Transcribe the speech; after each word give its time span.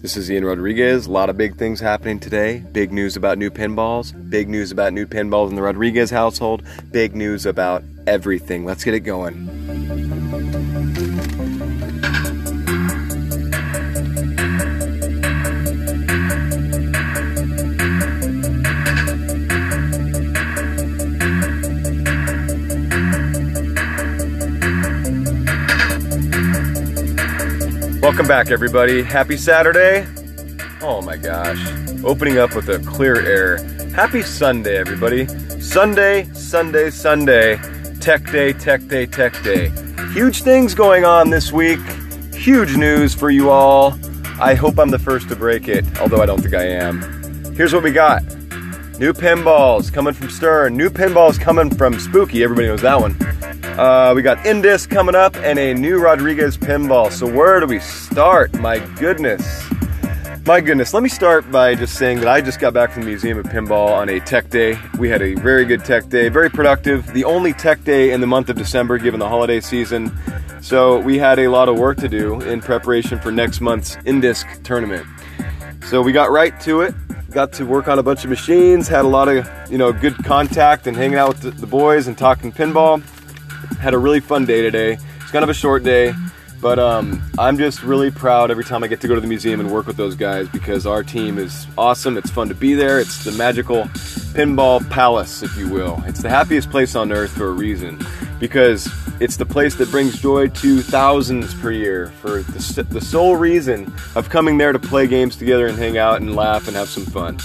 This 0.00 0.16
is 0.16 0.30
Ian 0.30 0.44
Rodriguez. 0.44 1.06
A 1.06 1.10
lot 1.10 1.28
of 1.28 1.36
big 1.36 1.56
things 1.56 1.80
happening 1.80 2.20
today. 2.20 2.62
Big 2.70 2.92
news 2.92 3.16
about 3.16 3.36
new 3.36 3.50
pinballs. 3.50 4.14
Big 4.30 4.48
news 4.48 4.70
about 4.70 4.92
new 4.92 5.08
pinballs 5.08 5.50
in 5.50 5.56
the 5.56 5.62
Rodriguez 5.62 6.08
household. 6.08 6.62
Big 6.92 7.16
news 7.16 7.44
about 7.44 7.82
everything. 8.06 8.64
Let's 8.64 8.84
get 8.84 8.94
it 8.94 9.00
going. 9.00 9.67
Welcome 28.08 28.26
back, 28.26 28.50
everybody. 28.50 29.02
Happy 29.02 29.36
Saturday. 29.36 30.06
Oh 30.80 31.02
my 31.02 31.18
gosh. 31.18 31.62
Opening 32.02 32.38
up 32.38 32.54
with 32.54 32.70
a 32.70 32.78
clear 32.78 33.20
air. 33.20 33.58
Happy 33.90 34.22
Sunday, 34.22 34.78
everybody. 34.78 35.26
Sunday, 35.60 36.24
Sunday, 36.32 36.88
Sunday. 36.88 37.60
Tech 38.00 38.24
Day, 38.32 38.54
Tech 38.54 38.88
Day, 38.88 39.04
Tech 39.04 39.34
Day. 39.42 39.70
Huge 40.14 40.40
things 40.40 40.74
going 40.74 41.04
on 41.04 41.28
this 41.28 41.52
week. 41.52 41.80
Huge 42.32 42.78
news 42.78 43.14
for 43.14 43.28
you 43.28 43.50
all. 43.50 43.98
I 44.40 44.54
hope 44.54 44.78
I'm 44.78 44.90
the 44.90 44.98
first 44.98 45.28
to 45.28 45.36
break 45.36 45.68
it, 45.68 45.84
although 46.00 46.22
I 46.22 46.26
don't 46.26 46.40
think 46.40 46.54
I 46.54 46.64
am. 46.64 47.02
Here's 47.56 47.74
what 47.74 47.82
we 47.82 47.92
got 47.92 48.22
new 48.98 49.12
pinballs 49.12 49.92
coming 49.92 50.14
from 50.14 50.30
Stern, 50.30 50.78
new 50.78 50.88
pinballs 50.88 51.38
coming 51.38 51.68
from 51.74 52.00
Spooky. 52.00 52.42
Everybody 52.42 52.68
knows 52.68 52.80
that 52.80 52.98
one. 52.98 53.18
Uh, 53.78 54.12
we 54.12 54.22
got 54.22 54.38
Indisc 54.38 54.90
coming 54.90 55.14
up 55.14 55.36
and 55.36 55.56
a 55.56 55.72
new 55.72 56.00
Rodriguez 56.00 56.56
pinball. 56.56 57.12
So, 57.12 57.32
where 57.32 57.60
do 57.60 57.66
we 57.66 57.78
start? 57.78 58.52
My 58.54 58.80
goodness. 58.96 59.70
My 60.44 60.60
goodness. 60.60 60.92
Let 60.92 61.04
me 61.04 61.08
start 61.08 61.48
by 61.52 61.76
just 61.76 61.94
saying 61.94 62.18
that 62.18 62.26
I 62.26 62.40
just 62.40 62.58
got 62.58 62.74
back 62.74 62.90
from 62.90 63.02
the 63.02 63.08
Museum 63.08 63.38
of 63.38 63.46
Pinball 63.46 63.92
on 63.92 64.08
a 64.08 64.18
tech 64.18 64.50
day. 64.50 64.76
We 64.98 65.08
had 65.08 65.22
a 65.22 65.34
very 65.34 65.64
good 65.64 65.84
tech 65.84 66.08
day, 66.08 66.28
very 66.28 66.50
productive. 66.50 67.06
The 67.12 67.22
only 67.22 67.52
tech 67.52 67.84
day 67.84 68.10
in 68.10 68.20
the 68.20 68.26
month 68.26 68.48
of 68.48 68.56
December, 68.56 68.98
given 68.98 69.20
the 69.20 69.28
holiday 69.28 69.60
season. 69.60 70.10
So, 70.60 70.98
we 70.98 71.16
had 71.16 71.38
a 71.38 71.46
lot 71.46 71.68
of 71.68 71.78
work 71.78 71.98
to 71.98 72.08
do 72.08 72.40
in 72.40 72.60
preparation 72.60 73.20
for 73.20 73.30
next 73.30 73.60
month's 73.60 73.94
Indisc 73.98 74.60
tournament. 74.64 75.06
So, 75.86 76.02
we 76.02 76.10
got 76.10 76.32
right 76.32 76.58
to 76.62 76.80
it. 76.80 76.96
Got 77.30 77.52
to 77.52 77.64
work 77.64 77.86
on 77.86 78.00
a 78.00 78.02
bunch 78.02 78.24
of 78.24 78.30
machines, 78.30 78.88
had 78.88 79.04
a 79.04 79.08
lot 79.08 79.28
of, 79.28 79.48
you 79.70 79.78
know, 79.78 79.92
good 79.92 80.16
contact 80.24 80.88
and 80.88 80.96
hanging 80.96 81.18
out 81.18 81.28
with 81.44 81.60
the 81.60 81.66
boys 81.66 82.08
and 82.08 82.18
talking 82.18 82.50
pinball 82.50 83.04
had 83.80 83.94
a 83.94 83.98
really 83.98 84.20
fun 84.20 84.46
day 84.46 84.62
today. 84.62 84.98
It's 85.20 85.30
kind 85.30 85.42
of 85.42 85.48
a 85.48 85.54
short 85.54 85.82
day, 85.84 86.14
but 86.60 86.78
um, 86.78 87.22
I'm 87.38 87.58
just 87.58 87.82
really 87.82 88.10
proud 88.10 88.50
every 88.50 88.64
time 88.64 88.82
I 88.82 88.88
get 88.88 89.00
to 89.02 89.08
go 89.08 89.14
to 89.14 89.20
the 89.20 89.26
museum 89.26 89.60
and 89.60 89.70
work 89.70 89.86
with 89.86 89.96
those 89.96 90.14
guys 90.14 90.48
because 90.48 90.86
our 90.86 91.02
team 91.02 91.38
is 91.38 91.66
awesome. 91.76 92.16
It's 92.16 92.30
fun 92.30 92.48
to 92.48 92.54
be 92.54 92.74
there. 92.74 92.98
It's 92.98 93.24
the 93.24 93.32
magical 93.32 93.84
pinball 94.34 94.88
palace, 94.90 95.42
if 95.42 95.56
you 95.56 95.68
will. 95.68 96.02
It's 96.06 96.22
the 96.22 96.30
happiest 96.30 96.70
place 96.70 96.94
on 96.94 97.12
earth 97.12 97.32
for 97.32 97.48
a 97.48 97.52
reason 97.52 98.04
because 98.40 98.88
it's 99.20 99.36
the 99.36 99.46
place 99.46 99.74
that 99.76 99.90
brings 99.90 100.20
joy 100.20 100.48
to 100.48 100.80
thousands 100.80 101.54
per 101.54 101.70
year 101.70 102.08
for 102.20 102.42
the, 102.42 102.82
the 102.84 103.00
sole 103.00 103.36
reason 103.36 103.92
of 104.14 104.28
coming 104.28 104.58
there 104.58 104.72
to 104.72 104.78
play 104.78 105.06
games 105.06 105.36
together 105.36 105.66
and 105.66 105.76
hang 105.78 105.98
out 105.98 106.20
and 106.20 106.34
laugh 106.34 106.68
and 106.68 106.76
have 106.76 106.88
some 106.88 107.04
fun. 107.04 107.38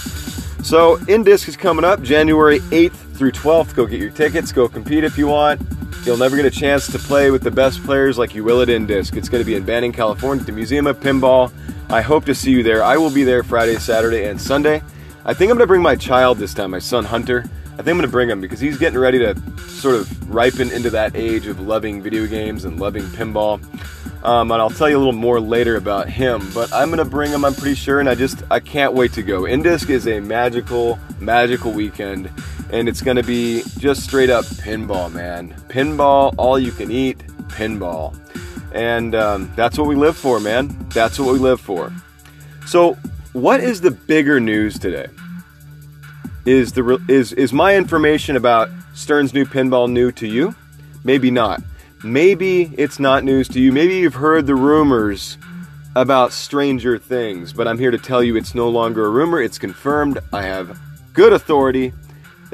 So, 0.64 0.96
Indisc 1.08 1.46
is 1.46 1.56
coming 1.56 1.84
up 1.84 2.00
January 2.00 2.60
8th 2.60 3.03
through 3.14 3.32
12th. 3.32 3.74
Go 3.74 3.86
get 3.86 4.00
your 4.00 4.10
tickets, 4.10 4.52
go 4.52 4.68
compete 4.68 5.04
if 5.04 5.16
you 5.16 5.26
want. 5.26 5.60
You'll 6.04 6.18
never 6.18 6.36
get 6.36 6.44
a 6.44 6.50
chance 6.50 6.86
to 6.88 6.98
play 6.98 7.30
with 7.30 7.42
the 7.42 7.50
best 7.50 7.82
players 7.82 8.18
like 8.18 8.34
you 8.34 8.44
will 8.44 8.60
at 8.60 8.68
Indisc. 8.68 9.16
It's 9.16 9.28
going 9.28 9.40
to 9.40 9.46
be 9.46 9.54
in 9.54 9.64
Banning, 9.64 9.92
California, 9.92 10.42
at 10.42 10.46
the 10.46 10.52
Museum 10.52 10.86
of 10.86 11.00
Pinball. 11.00 11.52
I 11.88 12.02
hope 12.02 12.24
to 12.26 12.34
see 12.34 12.50
you 12.50 12.62
there. 12.62 12.82
I 12.82 12.96
will 12.96 13.10
be 13.10 13.24
there 13.24 13.42
Friday, 13.42 13.76
Saturday, 13.76 14.28
and 14.28 14.40
Sunday. 14.40 14.82
I 15.24 15.32
think 15.32 15.50
I'm 15.50 15.56
going 15.56 15.60
to 15.60 15.66
bring 15.66 15.82
my 15.82 15.96
child 15.96 16.38
this 16.38 16.52
time, 16.52 16.72
my 16.72 16.78
son 16.78 17.04
Hunter. 17.04 17.44
I 17.72 17.76
think 17.78 17.88
I'm 17.88 17.96
going 17.96 18.02
to 18.02 18.08
bring 18.08 18.28
him 18.28 18.40
because 18.40 18.60
he's 18.60 18.76
getting 18.76 18.98
ready 18.98 19.18
to 19.18 19.34
sort 19.60 19.96
of 19.96 20.30
ripen 20.30 20.70
into 20.70 20.90
that 20.90 21.16
age 21.16 21.46
of 21.46 21.60
loving 21.60 22.02
video 22.02 22.26
games 22.26 22.64
and 22.64 22.78
loving 22.78 23.04
pinball. 23.04 23.60
Um, 24.24 24.50
and 24.50 24.60
I'll 24.60 24.70
tell 24.70 24.88
you 24.88 24.96
a 24.96 24.98
little 24.98 25.12
more 25.12 25.38
later 25.38 25.76
about 25.76 26.08
him. 26.08 26.50
But 26.54 26.72
I'm 26.72 26.88
gonna 26.88 27.04
bring 27.04 27.30
him. 27.30 27.44
I'm 27.44 27.54
pretty 27.54 27.74
sure, 27.74 28.00
and 28.00 28.08
I 28.08 28.14
just 28.14 28.42
I 28.50 28.58
can't 28.58 28.94
wait 28.94 29.12
to 29.14 29.22
go. 29.22 29.42
Indisc 29.42 29.90
is 29.90 30.08
a 30.08 30.20
magical, 30.20 30.98
magical 31.20 31.72
weekend, 31.72 32.30
and 32.70 32.88
it's 32.88 33.02
gonna 33.02 33.22
be 33.22 33.62
just 33.78 34.02
straight 34.02 34.30
up 34.30 34.44
pinball, 34.44 35.12
man. 35.12 35.54
Pinball, 35.68 36.34
all 36.38 36.58
you 36.58 36.72
can 36.72 36.90
eat, 36.90 37.18
pinball, 37.48 38.18
and 38.72 39.14
um, 39.14 39.52
that's 39.56 39.78
what 39.78 39.86
we 39.86 39.94
live 39.94 40.16
for, 40.16 40.40
man. 40.40 40.76
That's 40.90 41.18
what 41.18 41.32
we 41.32 41.38
live 41.38 41.60
for. 41.60 41.92
So, 42.66 42.94
what 43.32 43.60
is 43.60 43.80
the 43.80 43.90
bigger 43.90 44.40
news 44.40 44.78
today? 44.78 45.08
Is 46.46 46.72
the 46.72 47.02
is 47.08 47.32
is 47.32 47.52
my 47.52 47.76
information 47.76 48.36
about 48.36 48.68
Stern's 48.94 49.32
new 49.32 49.44
pinball 49.44 49.90
new 49.90 50.12
to 50.12 50.26
you? 50.26 50.54
Maybe 51.04 51.30
not. 51.30 51.62
Maybe 52.02 52.72
it's 52.76 52.98
not 52.98 53.24
news 53.24 53.48
to 53.48 53.60
you. 53.60 53.72
Maybe 53.72 53.96
you've 53.96 54.14
heard 54.14 54.46
the 54.46 54.54
rumors 54.54 55.38
about 55.96 56.32
Stranger 56.32 56.98
Things, 56.98 57.52
but 57.52 57.66
I'm 57.66 57.78
here 57.78 57.90
to 57.90 57.98
tell 57.98 58.22
you 58.22 58.36
it's 58.36 58.54
no 58.54 58.68
longer 58.68 59.06
a 59.06 59.10
rumor. 59.10 59.40
It's 59.40 59.58
confirmed. 59.58 60.18
I 60.32 60.42
have 60.42 60.78
good 61.12 61.32
authority 61.32 61.92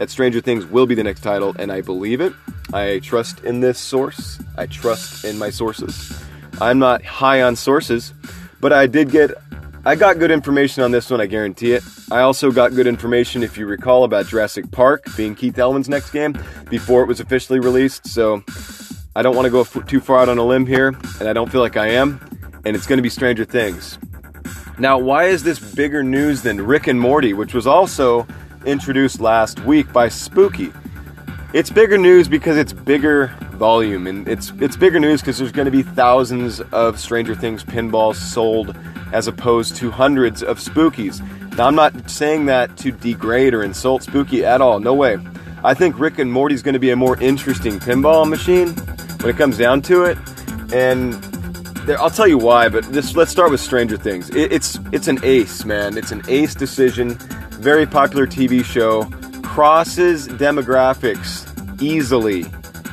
that 0.00 0.09
Stranger 0.09 0.41
Things 0.41 0.65
will 0.65 0.87
be 0.87 0.94
the 0.94 1.05
next 1.05 1.21
title, 1.21 1.55
and 1.59 1.71
I 1.71 1.83
believe 1.83 2.22
it. 2.22 2.33
I 2.72 3.00
trust 3.00 3.44
in 3.44 3.61
this 3.61 3.78
source. 3.78 4.41
I 4.56 4.65
trust 4.65 5.27
in 5.27 5.38
my 5.38 5.50
sources. 5.50 6.19
I'm 6.59 6.78
not 6.78 7.05
high 7.05 7.43
on 7.43 7.55
sources, 7.55 8.15
but 8.62 8.72
I 8.72 8.87
did 8.87 9.10
get 9.10 9.31
I 9.84 9.97
got 9.97 10.19
good 10.19 10.31
information 10.31 10.83
on 10.83 10.91
this 10.91 11.10
one, 11.10 11.21
I 11.21 11.27
guarantee 11.27 11.72
it. 11.72 11.83
I 12.10 12.21
also 12.21 12.50
got 12.50 12.75
good 12.75 12.87
information, 12.87 13.43
if 13.43 13.59
you 13.59 13.66
recall, 13.66 14.05
about 14.05 14.27
Jurassic 14.27 14.71
Park 14.71 15.05
being 15.19 15.34
Keith 15.34 15.59
Elwin's 15.59 15.89
next 15.89 16.10
game 16.10 16.34
before 16.71 17.03
it 17.03 17.06
was 17.06 17.21
officially 17.21 17.60
released. 17.60 18.06
So 18.06 18.43
I 19.15 19.21
don't 19.21 19.37
want 19.37 19.47
to 19.47 19.50
go 19.50 19.60
f- 19.60 19.87
too 19.87 20.00
far 20.00 20.21
out 20.21 20.31
on 20.31 20.39
a 20.39 20.44
limb 20.44 20.65
here, 20.65 20.89
and 21.19 21.28
I 21.28 21.34
don't 21.34 21.53
feel 21.53 21.60
like 21.60 21.77
I 21.77 21.89
am, 21.89 22.21
and 22.65 22.75
it's 22.75 22.87
going 22.87 22.97
to 22.99 23.03
be 23.03 23.10
Stranger 23.10 23.44
Things. 23.44 23.99
Now, 24.78 24.99
why 24.99 25.25
is 25.25 25.43
this 25.43 25.59
bigger 25.59 26.03
news 26.03 26.41
than 26.41 26.66
Rick 26.66 26.87
and 26.87 26.99
Morty, 26.99 27.34
which 27.34 27.53
was 27.53 27.66
also 27.66 28.27
introduced 28.65 29.21
last 29.21 29.60
week 29.60 29.93
by 29.93 30.09
Spooky? 30.09 30.72
It's 31.53 31.71
bigger 31.71 31.98
news 31.98 32.28
because 32.28 32.56
it's 32.56 32.72
bigger 32.72 33.28
volume, 33.53 34.06
and 34.06 34.26
it's 34.28 34.53
it's 34.60 34.76
bigger 34.76 35.00
news 35.00 35.21
because 35.21 35.38
there's 35.38 35.53
going 35.53 35.66
to 35.66 35.71
be 35.71 35.82
thousands 35.82 36.60
of 36.72 36.98
Stranger 36.98 37.34
Things 37.34 37.65
pinballs 37.65 38.16
sold 38.16 38.76
as 39.12 39.26
opposed 39.26 39.76
to 39.76 39.91
hundreds 39.91 40.43
of 40.43 40.59
Spookies. 40.59 41.21
Now, 41.56 41.66
I'm 41.66 41.75
not 41.75 42.09
saying 42.09 42.47
that 42.47 42.76
to 42.78 42.93
degrade 42.93 43.53
or 43.54 43.62
insult 43.62 44.04
Spooky 44.04 44.44
at 44.44 44.60
all. 44.60 44.81
No 44.81 44.94
way. 44.94 45.19
I 45.62 45.75
think 45.75 45.98
Rick 45.98 46.19
and 46.19 46.32
Morty's 46.32 46.62
going 46.62 46.75
to 46.75 46.78
be 46.78 46.91
a 46.91 46.97
more 46.97 47.21
interesting 47.21 47.78
pinball 47.78 48.28
machine 48.28 48.69
when 49.19 49.28
it 49.28 49.37
comes 49.37 49.59
down 49.59 49.82
to 49.82 50.04
it. 50.04 50.16
And 50.72 51.15
I'll 51.98 52.10
tell 52.10 52.28
you 52.28 52.38
why, 52.38 52.69
but 52.69 52.87
let's 52.92 53.31
start 53.31 53.50
with 53.50 53.60
Stranger 53.60 53.97
Things. 53.97 54.31
It, 54.31 54.53
it's 54.53 54.78
it's 54.92 55.09
an 55.09 55.19
ace, 55.22 55.65
man. 55.65 55.98
It's 55.98 56.12
an 56.12 56.22
ace 56.28 56.54
decision. 56.54 57.19
Very 57.60 57.84
popular 57.84 58.26
TV 58.26 58.65
show. 58.65 59.04
Crosses 59.43 60.26
demographics 60.28 61.44
easily. 61.82 62.47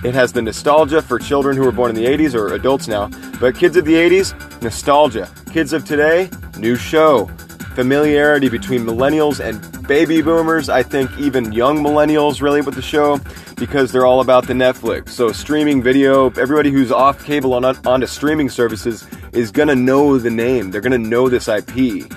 It 0.04 0.14
has 0.14 0.34
the 0.34 0.42
nostalgia 0.42 1.02
for 1.02 1.20
children 1.20 1.56
who 1.56 1.64
were 1.64 1.72
born 1.72 1.90
in 1.90 1.96
the 1.96 2.06
80s 2.06 2.36
or 2.36 2.54
adults 2.54 2.86
now. 2.86 3.08
But 3.40 3.56
kids 3.56 3.78
of 3.78 3.86
the 3.86 3.94
80s, 3.94 4.62
nostalgia. 4.62 5.30
Kids 5.54 5.72
of 5.72 5.86
today, 5.86 6.30
new 6.58 6.76
show. 6.76 7.28
Familiarity 7.76 8.50
between 8.50 8.82
millennials 8.82 9.40
and 9.40 9.88
baby 9.88 10.22
boomers. 10.22 10.68
I 10.68 10.84
think 10.84 11.18
even 11.18 11.54
young 11.54 11.78
millennials 11.78 12.42
really 12.42 12.60
with 12.60 12.76
the 12.76 12.82
show 12.82 13.22
because 13.56 13.94
they're 13.94 14.06
all 14.06 14.20
about 14.20 14.48
the 14.48 14.54
Netflix. 14.54 15.12
So 15.12 15.32
streaming 15.32 15.82
video, 15.82 16.30
everybody 16.32 16.72
who's 16.72 16.92
off 16.92 17.24
cable 17.24 17.54
on 17.54 17.64
onto 17.64 18.06
streaming 18.06 18.50
services 18.50 19.08
is 19.32 19.50
gonna 19.50 19.76
know 19.76 20.18
the 20.18 20.30
name. 20.30 20.72
They're 20.72 20.82
gonna 20.82 20.98
know 20.98 21.30
this 21.30 21.48
IP. 21.48 22.12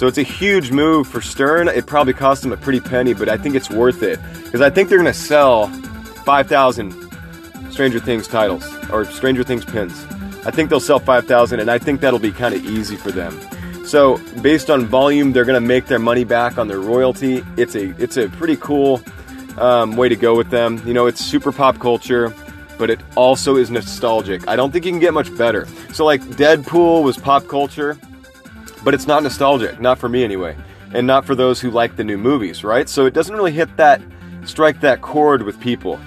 So 0.00 0.06
it's 0.06 0.16
a 0.16 0.22
huge 0.22 0.70
move 0.70 1.06
for 1.06 1.20
Stern. 1.20 1.68
It 1.68 1.84
probably 1.84 2.14
cost 2.14 2.40
them 2.42 2.52
a 2.52 2.56
pretty 2.56 2.80
penny, 2.80 3.12
but 3.12 3.28
I 3.28 3.36
think 3.36 3.54
it's 3.54 3.68
worth 3.68 4.02
it 4.02 4.18
because 4.44 4.62
I 4.62 4.70
think 4.70 4.88
they're 4.88 4.96
gonna 4.96 5.12
sell 5.12 5.66
5,000 6.24 6.94
Stranger 7.70 8.00
Things 8.00 8.26
titles 8.26 8.64
or 8.90 9.04
Stranger 9.04 9.44
Things 9.44 9.62
pins. 9.62 10.06
I 10.46 10.52
think 10.52 10.70
they'll 10.70 10.80
sell 10.80 11.00
5,000, 11.00 11.60
and 11.60 11.70
I 11.70 11.76
think 11.76 12.00
that'll 12.00 12.18
be 12.18 12.32
kind 12.32 12.54
of 12.54 12.64
easy 12.64 12.96
for 12.96 13.12
them. 13.12 13.38
So 13.84 14.16
based 14.40 14.70
on 14.70 14.86
volume, 14.86 15.32
they're 15.32 15.44
gonna 15.44 15.60
make 15.60 15.84
their 15.84 15.98
money 15.98 16.24
back 16.24 16.56
on 16.56 16.66
their 16.66 16.80
royalty. 16.80 17.44
It's 17.58 17.74
a 17.74 17.90
it's 18.02 18.16
a 18.16 18.30
pretty 18.30 18.56
cool 18.56 19.02
um, 19.58 19.96
way 19.96 20.08
to 20.08 20.16
go 20.16 20.34
with 20.34 20.48
them. 20.48 20.82
You 20.86 20.94
know, 20.94 21.08
it's 21.08 21.22
super 21.22 21.52
pop 21.52 21.78
culture, 21.78 22.34
but 22.78 22.88
it 22.88 23.00
also 23.16 23.56
is 23.56 23.70
nostalgic. 23.70 24.48
I 24.48 24.56
don't 24.56 24.72
think 24.72 24.86
you 24.86 24.92
can 24.92 24.98
get 24.98 25.12
much 25.12 25.36
better. 25.36 25.68
So, 25.92 26.06
like, 26.06 26.22
Deadpool 26.22 27.02
was 27.02 27.18
pop 27.18 27.46
culture, 27.48 27.98
but 28.84 28.94
it's 28.94 29.06
not 29.06 29.22
nostalgic. 29.22 29.80
Not 29.80 29.98
for 29.98 30.08
me, 30.08 30.24
anyway. 30.24 30.56
And 30.92 31.06
not 31.06 31.24
for 31.24 31.34
those 31.34 31.60
who 31.60 31.70
like 31.70 31.96
the 31.96 32.04
new 32.04 32.18
movies, 32.18 32.64
right? 32.64 32.88
So, 32.88 33.06
it 33.06 33.14
doesn't 33.14 33.34
really 33.34 33.52
hit 33.52 33.76
that, 33.76 34.00
strike 34.44 34.80
that 34.80 35.00
chord 35.02 35.42
with 35.42 35.60
people. 35.60 36.00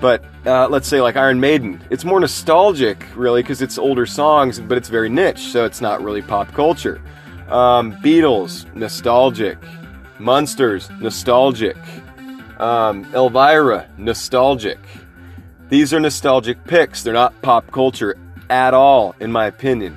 But 0.00 0.24
uh, 0.44 0.68
let's 0.68 0.86
say, 0.86 1.00
like 1.00 1.16
Iron 1.16 1.40
Maiden, 1.40 1.80
it's 1.90 2.04
more 2.04 2.20
nostalgic, 2.20 3.04
really, 3.16 3.42
because 3.42 3.62
it's 3.62 3.78
older 3.78 4.06
songs, 4.06 4.60
but 4.60 4.76
it's 4.76 4.88
very 4.88 5.08
niche, 5.08 5.38
so 5.38 5.64
it's 5.64 5.80
not 5.80 6.02
really 6.02 6.22
pop 6.22 6.52
culture. 6.52 7.00
Um, 7.48 7.92
Beatles, 7.96 8.72
nostalgic. 8.74 9.58
Monsters, 10.18 10.90
nostalgic. 11.00 11.76
Um, 12.58 13.04
Elvira, 13.14 13.88
nostalgic. 13.96 14.78
These 15.68 15.92
are 15.92 16.00
nostalgic 16.00 16.62
picks. 16.64 17.02
They're 17.02 17.12
not 17.12 17.40
pop 17.42 17.70
culture 17.70 18.16
at 18.48 18.72
all, 18.74 19.14
in 19.20 19.32
my 19.32 19.46
opinion. 19.46 19.96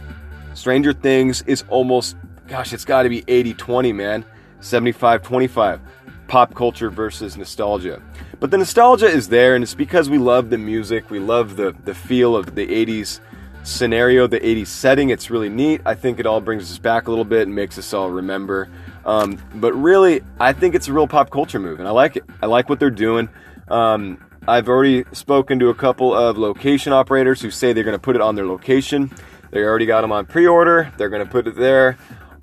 Stranger 0.59 0.91
Things 0.91 1.41
is 1.43 1.63
almost, 1.69 2.17
gosh, 2.49 2.73
it's 2.73 2.83
got 2.83 3.03
to 3.03 3.09
be 3.09 3.23
80 3.29 3.53
20, 3.53 3.93
man. 3.93 4.25
75 4.59 5.23
25. 5.23 5.79
Pop 6.27 6.53
culture 6.53 6.89
versus 6.89 7.37
nostalgia. 7.37 8.01
But 8.41 8.51
the 8.51 8.57
nostalgia 8.57 9.07
is 9.07 9.29
there, 9.29 9.55
and 9.55 9.63
it's 9.63 9.73
because 9.73 10.09
we 10.09 10.17
love 10.17 10.49
the 10.49 10.57
music, 10.57 11.09
we 11.09 11.19
love 11.19 11.55
the, 11.55 11.73
the 11.85 11.95
feel 11.95 12.35
of 12.35 12.55
the 12.55 12.67
80s 12.67 13.21
scenario, 13.63 14.27
the 14.27 14.41
80s 14.41 14.67
setting. 14.67 15.11
It's 15.11 15.29
really 15.29 15.47
neat. 15.47 15.79
I 15.85 15.95
think 15.95 16.19
it 16.19 16.25
all 16.25 16.41
brings 16.41 16.69
us 16.69 16.77
back 16.77 17.07
a 17.07 17.09
little 17.09 17.23
bit 17.23 17.43
and 17.43 17.55
makes 17.55 17.77
us 17.77 17.93
all 17.93 18.09
remember. 18.09 18.69
Um, 19.05 19.41
but 19.55 19.73
really, 19.73 20.21
I 20.41 20.51
think 20.51 20.75
it's 20.75 20.89
a 20.89 20.93
real 20.93 21.07
pop 21.07 21.29
culture 21.29 21.59
move, 21.59 21.79
and 21.79 21.87
I 21.87 21.91
like 21.91 22.17
it. 22.17 22.25
I 22.43 22.47
like 22.47 22.67
what 22.67 22.81
they're 22.81 22.89
doing. 22.89 23.29
Um, 23.69 24.25
I've 24.45 24.67
already 24.67 25.05
spoken 25.13 25.59
to 25.59 25.69
a 25.69 25.75
couple 25.75 26.13
of 26.13 26.37
location 26.37 26.91
operators 26.91 27.41
who 27.41 27.49
say 27.49 27.71
they're 27.71 27.85
going 27.85 27.95
to 27.95 27.99
put 27.99 28.17
it 28.17 28.21
on 28.21 28.35
their 28.35 28.45
location. 28.45 29.09
They 29.51 29.61
already 29.61 29.85
got 29.85 30.01
them 30.01 30.11
on 30.11 30.25
pre 30.25 30.47
order, 30.47 30.91
they're 30.97 31.09
going 31.09 31.25
to 31.25 31.31
put 31.31 31.47
it 31.47 31.55
there. 31.55 31.97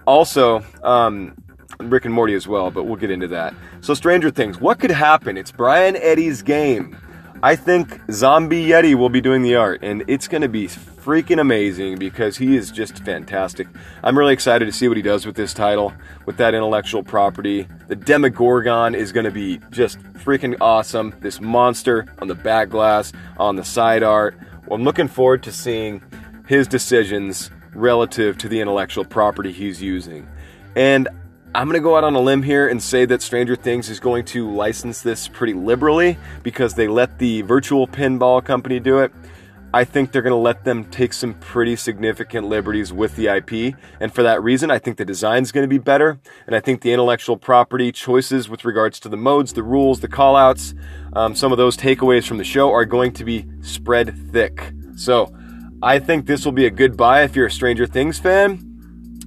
Also, 0.06 0.64
um, 0.82 1.36
Rick 1.80 2.04
and 2.04 2.14
Morty 2.14 2.34
as 2.34 2.46
well, 2.46 2.70
but 2.70 2.84
we'll 2.84 2.96
get 2.96 3.10
into 3.10 3.28
that. 3.28 3.54
So, 3.80 3.94
Stranger 3.94 4.30
Things, 4.30 4.60
what 4.60 4.78
could 4.78 4.90
happen? 4.90 5.36
It's 5.36 5.52
Brian 5.52 5.96
Eddy's 5.96 6.42
game. 6.42 6.96
I 7.42 7.54
think 7.54 8.00
Zombie 8.10 8.66
Yeti 8.66 8.94
will 8.94 9.10
be 9.10 9.20
doing 9.20 9.42
the 9.42 9.56
art, 9.56 9.80
and 9.82 10.02
it's 10.08 10.26
going 10.26 10.42
to 10.42 10.48
be 10.48 10.68
freaking 10.68 11.40
amazing 11.40 11.98
because 11.98 12.36
he 12.36 12.56
is 12.56 12.72
just 12.72 13.04
fantastic. 13.04 13.68
I'm 14.02 14.18
really 14.18 14.32
excited 14.32 14.64
to 14.64 14.72
see 14.72 14.88
what 14.88 14.96
he 14.96 15.02
does 15.02 15.26
with 15.26 15.36
this 15.36 15.54
title, 15.54 15.92
with 16.24 16.38
that 16.38 16.54
intellectual 16.54 17.04
property. 17.04 17.68
The 17.88 17.94
Demogorgon 17.94 18.94
is 18.94 19.12
going 19.12 19.24
to 19.24 19.30
be 19.30 19.60
just 19.70 20.00
freaking 20.14 20.56
awesome. 20.60 21.14
This 21.20 21.40
monster 21.40 22.06
on 22.20 22.26
the 22.26 22.34
back 22.34 22.70
glass, 22.70 23.12
on 23.36 23.54
the 23.54 23.64
side 23.64 24.02
art. 24.02 24.36
Well, 24.66 24.80
I'm 24.80 24.84
looking 24.84 25.06
forward 25.06 25.44
to 25.44 25.52
seeing 25.52 26.02
his 26.46 26.66
decisions 26.66 27.50
relative 27.74 28.38
to 28.38 28.48
the 28.48 28.60
intellectual 28.60 29.04
property 29.04 29.52
he's 29.52 29.82
using. 29.82 30.28
And 30.74 31.08
I'm 31.54 31.68
going 31.68 31.80
to 31.80 31.82
go 31.82 31.96
out 31.96 32.04
on 32.04 32.14
a 32.14 32.20
limb 32.20 32.42
here 32.42 32.68
and 32.68 32.82
say 32.82 33.06
that 33.06 33.22
Stranger 33.22 33.56
Things 33.56 33.88
is 33.88 33.98
going 33.98 34.24
to 34.26 34.50
license 34.50 35.02
this 35.02 35.26
pretty 35.26 35.54
liberally 35.54 36.18
because 36.42 36.74
they 36.74 36.88
let 36.88 37.18
the 37.18 37.42
virtual 37.42 37.86
pinball 37.86 38.44
company 38.44 38.78
do 38.78 38.98
it. 38.98 39.12
I 39.72 39.84
think 39.84 40.12
they're 40.12 40.22
going 40.22 40.32
to 40.32 40.36
let 40.36 40.64
them 40.64 40.84
take 40.84 41.12
some 41.12 41.34
pretty 41.34 41.76
significant 41.76 42.46
liberties 42.46 42.92
with 42.92 43.16
the 43.16 43.28
IP. 43.28 43.74
And 44.00 44.14
for 44.14 44.22
that 44.22 44.42
reason, 44.42 44.70
I 44.70 44.78
think 44.78 44.96
the 44.96 45.04
design 45.04 45.42
is 45.42 45.52
going 45.52 45.64
to 45.64 45.68
be 45.68 45.78
better. 45.78 46.18
And 46.46 46.54
I 46.54 46.60
think 46.60 46.82
the 46.82 46.92
intellectual 46.92 47.36
property 47.36 47.92
choices 47.92 48.48
with 48.48 48.64
regards 48.64 49.00
to 49.00 49.08
the 49.08 49.16
modes, 49.16 49.52
the 49.52 49.62
rules, 49.62 50.00
the 50.00 50.08
callouts, 50.08 50.74
um, 51.14 51.34
some 51.34 51.52
of 51.52 51.58
those 51.58 51.76
takeaways 51.76 52.26
from 52.26 52.38
the 52.38 52.44
show 52.44 52.70
are 52.70 52.84
going 52.84 53.12
to 53.12 53.24
be 53.24 53.46
spread 53.60 54.30
thick. 54.32 54.72
So 54.94 55.34
I 55.82 55.98
think 55.98 56.26
this 56.26 56.44
will 56.44 56.52
be 56.52 56.66
a 56.66 56.70
good 56.70 56.96
buy 56.96 57.22
if 57.22 57.36
you're 57.36 57.46
a 57.46 57.50
Stranger 57.50 57.86
Things 57.86 58.18
fan. 58.18 58.62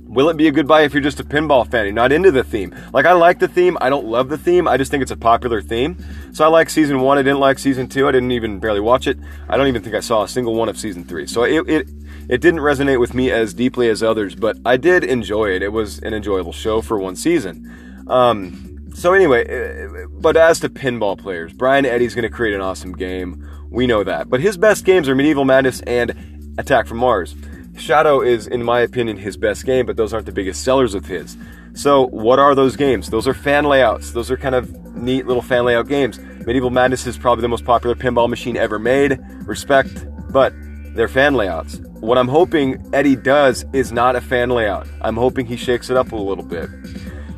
Will 0.09 0.29
it 0.29 0.37
be 0.37 0.47
a 0.47 0.51
good 0.51 0.67
buy 0.67 0.81
if 0.81 0.93
you're 0.93 1.03
just 1.03 1.19
a 1.19 1.23
pinball 1.23 1.69
fan? 1.69 1.85
You're 1.85 1.93
not 1.93 2.11
into 2.11 2.31
the 2.31 2.43
theme. 2.43 2.75
Like, 2.91 3.05
I 3.05 3.13
like 3.13 3.37
the 3.37 3.47
theme. 3.47 3.77
I 3.79 3.89
don't 3.89 4.07
love 4.07 4.29
the 4.29 4.39
theme. 4.39 4.67
I 4.67 4.75
just 4.75 4.89
think 4.89 5.03
it's 5.03 5.11
a 5.11 5.17
popular 5.17 5.61
theme. 5.61 6.03
So 6.33 6.43
I 6.43 6.47
like 6.47 6.71
season 6.71 7.01
one. 7.01 7.19
I 7.19 7.21
didn't 7.21 7.39
like 7.39 7.59
season 7.59 7.87
two. 7.87 8.07
I 8.07 8.11
didn't 8.11 8.31
even 8.31 8.59
barely 8.59 8.79
watch 8.79 9.05
it. 9.05 9.19
I 9.47 9.55
don't 9.55 9.67
even 9.67 9.83
think 9.83 9.95
I 9.95 9.99
saw 9.99 10.23
a 10.23 10.27
single 10.27 10.55
one 10.55 10.67
of 10.67 10.79
season 10.79 11.03
three. 11.03 11.27
So 11.27 11.43
it, 11.43 11.69
it, 11.69 11.89
it 12.27 12.41
didn't 12.41 12.61
resonate 12.61 12.99
with 12.99 13.13
me 13.13 13.29
as 13.29 13.53
deeply 13.53 13.87
as 13.87 14.01
others, 14.01 14.33
but 14.33 14.57
I 14.65 14.77
did 14.77 15.03
enjoy 15.03 15.51
it. 15.51 15.61
It 15.61 15.71
was 15.71 15.99
an 15.99 16.15
enjoyable 16.15 16.53
show 16.53 16.81
for 16.81 16.97
one 16.97 17.15
season. 17.15 18.05
Um, 18.07 18.89
so 18.95 19.13
anyway, 19.13 19.45
uh, 19.45 20.07
but 20.09 20.35
as 20.35 20.59
to 20.61 20.69
pinball 20.69 21.19
players, 21.19 21.53
Brian 21.53 21.85
Eddy's 21.85 22.15
going 22.15 22.23
to 22.23 22.35
create 22.35 22.55
an 22.55 22.61
awesome 22.61 22.93
game. 22.93 23.47
We 23.69 23.85
know 23.85 24.03
that. 24.03 24.27
But 24.27 24.39
his 24.39 24.57
best 24.57 24.85
games 24.85 25.07
are 25.07 25.13
Medieval 25.13 25.45
Madness 25.45 25.81
and 25.81 26.38
Attack 26.59 26.88
from 26.88 26.97
Mars. 26.97 27.35
Shadow 27.77 28.21
is, 28.21 28.45
in 28.45 28.63
my 28.63 28.81
opinion, 28.81 29.15
his 29.15 29.38
best 29.38 29.65
game, 29.65 29.85
but 29.85 29.95
those 29.95 30.13
aren't 30.13 30.25
the 30.25 30.33
biggest 30.33 30.63
sellers 30.63 30.94
of 30.94 31.06
his. 31.06 31.38
So, 31.73 32.07
what 32.07 32.38
are 32.38 32.53
those 32.53 32.75
games? 32.75 33.09
Those 33.09 33.27
are 33.27 33.33
fan 33.33 33.63
layouts. 33.63 34.11
Those 34.11 34.29
are 34.29 34.35
kind 34.35 34.56
of 34.56 34.95
neat 34.95 35.25
little 35.25 35.41
fan 35.41 35.63
layout 35.63 35.88
games. 35.88 36.19
Medieval 36.45 36.69
Madness 36.69 37.07
is 37.07 37.17
probably 37.17 37.41
the 37.44 37.47
most 37.47 37.63
popular 37.63 37.95
pinball 37.95 38.29
machine 38.29 38.57
ever 38.57 38.77
made. 38.77 39.17
Respect, 39.45 40.06
but 40.31 40.53
they're 40.95 41.07
fan 41.07 41.35
layouts. 41.35 41.79
What 42.01 42.17
I'm 42.17 42.27
hoping 42.27 42.83
Eddy 42.94 43.15
does 43.15 43.65
is 43.71 43.94
not 43.94 44.17
a 44.17 44.21
fan 44.21 44.50
layout. 44.50 44.88
I'm 45.01 45.15
hoping 45.15 45.45
he 45.45 45.56
shakes 45.56 45.89
it 45.89 45.95
up 45.95 46.11
a 46.11 46.15
little 46.17 46.44
bit. 46.44 46.69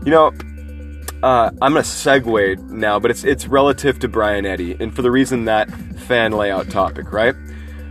You 0.03 0.11
know, 0.11 0.27
uh, 1.21 1.51
I'm 1.61 1.73
gonna 1.73 1.81
segue 1.81 2.59
now, 2.71 2.99
but 2.99 3.11
it's 3.11 3.23
it's 3.23 3.45
relative 3.47 3.99
to 3.99 4.07
Brian 4.07 4.47
Eddy, 4.47 4.75
and 4.79 4.95
for 4.95 5.03
the 5.03 5.11
reason 5.11 5.45
that 5.45 5.69
fan 5.99 6.31
layout 6.31 6.69
topic, 6.71 7.11
right? 7.11 7.35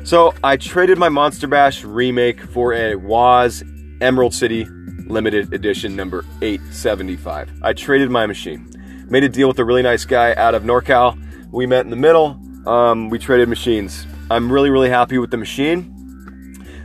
So 0.05 0.35
I 0.43 0.57
traded 0.57 0.99
my 0.99 1.09
Monster 1.09 1.47
Bash 1.47 1.85
remake 1.85 2.41
for 2.41 2.73
a 2.73 2.97
Woz 2.97 3.63
Emerald 4.01 4.35
City 4.35 4.67
limited 5.07 5.53
edition 5.53 5.95
number 5.95 6.25
875. 6.43 7.51
I 7.63 7.73
traded 7.73 8.11
my 8.11 8.27
machine. 8.27 8.67
Made 9.09 9.25
a 9.25 9.29
deal 9.29 9.49
with 9.49 9.59
a 9.59 9.65
really 9.65 9.83
nice 9.83 10.05
guy 10.05 10.35
out 10.35 10.55
of 10.55 10.63
NorCal. 10.63 11.19
We 11.53 11.67
met 11.67 11.85
in 11.85 11.91
the 11.91 11.97
middle. 11.97 12.41
Um, 12.67 13.11
we 13.11 13.19
traded 13.19 13.49
machines. 13.49 14.07
I'm 14.31 14.51
really, 14.51 14.71
really 14.71 14.91
happy 14.91 15.19
with 15.19 15.31
the 15.31 15.37
machine. 15.37 15.97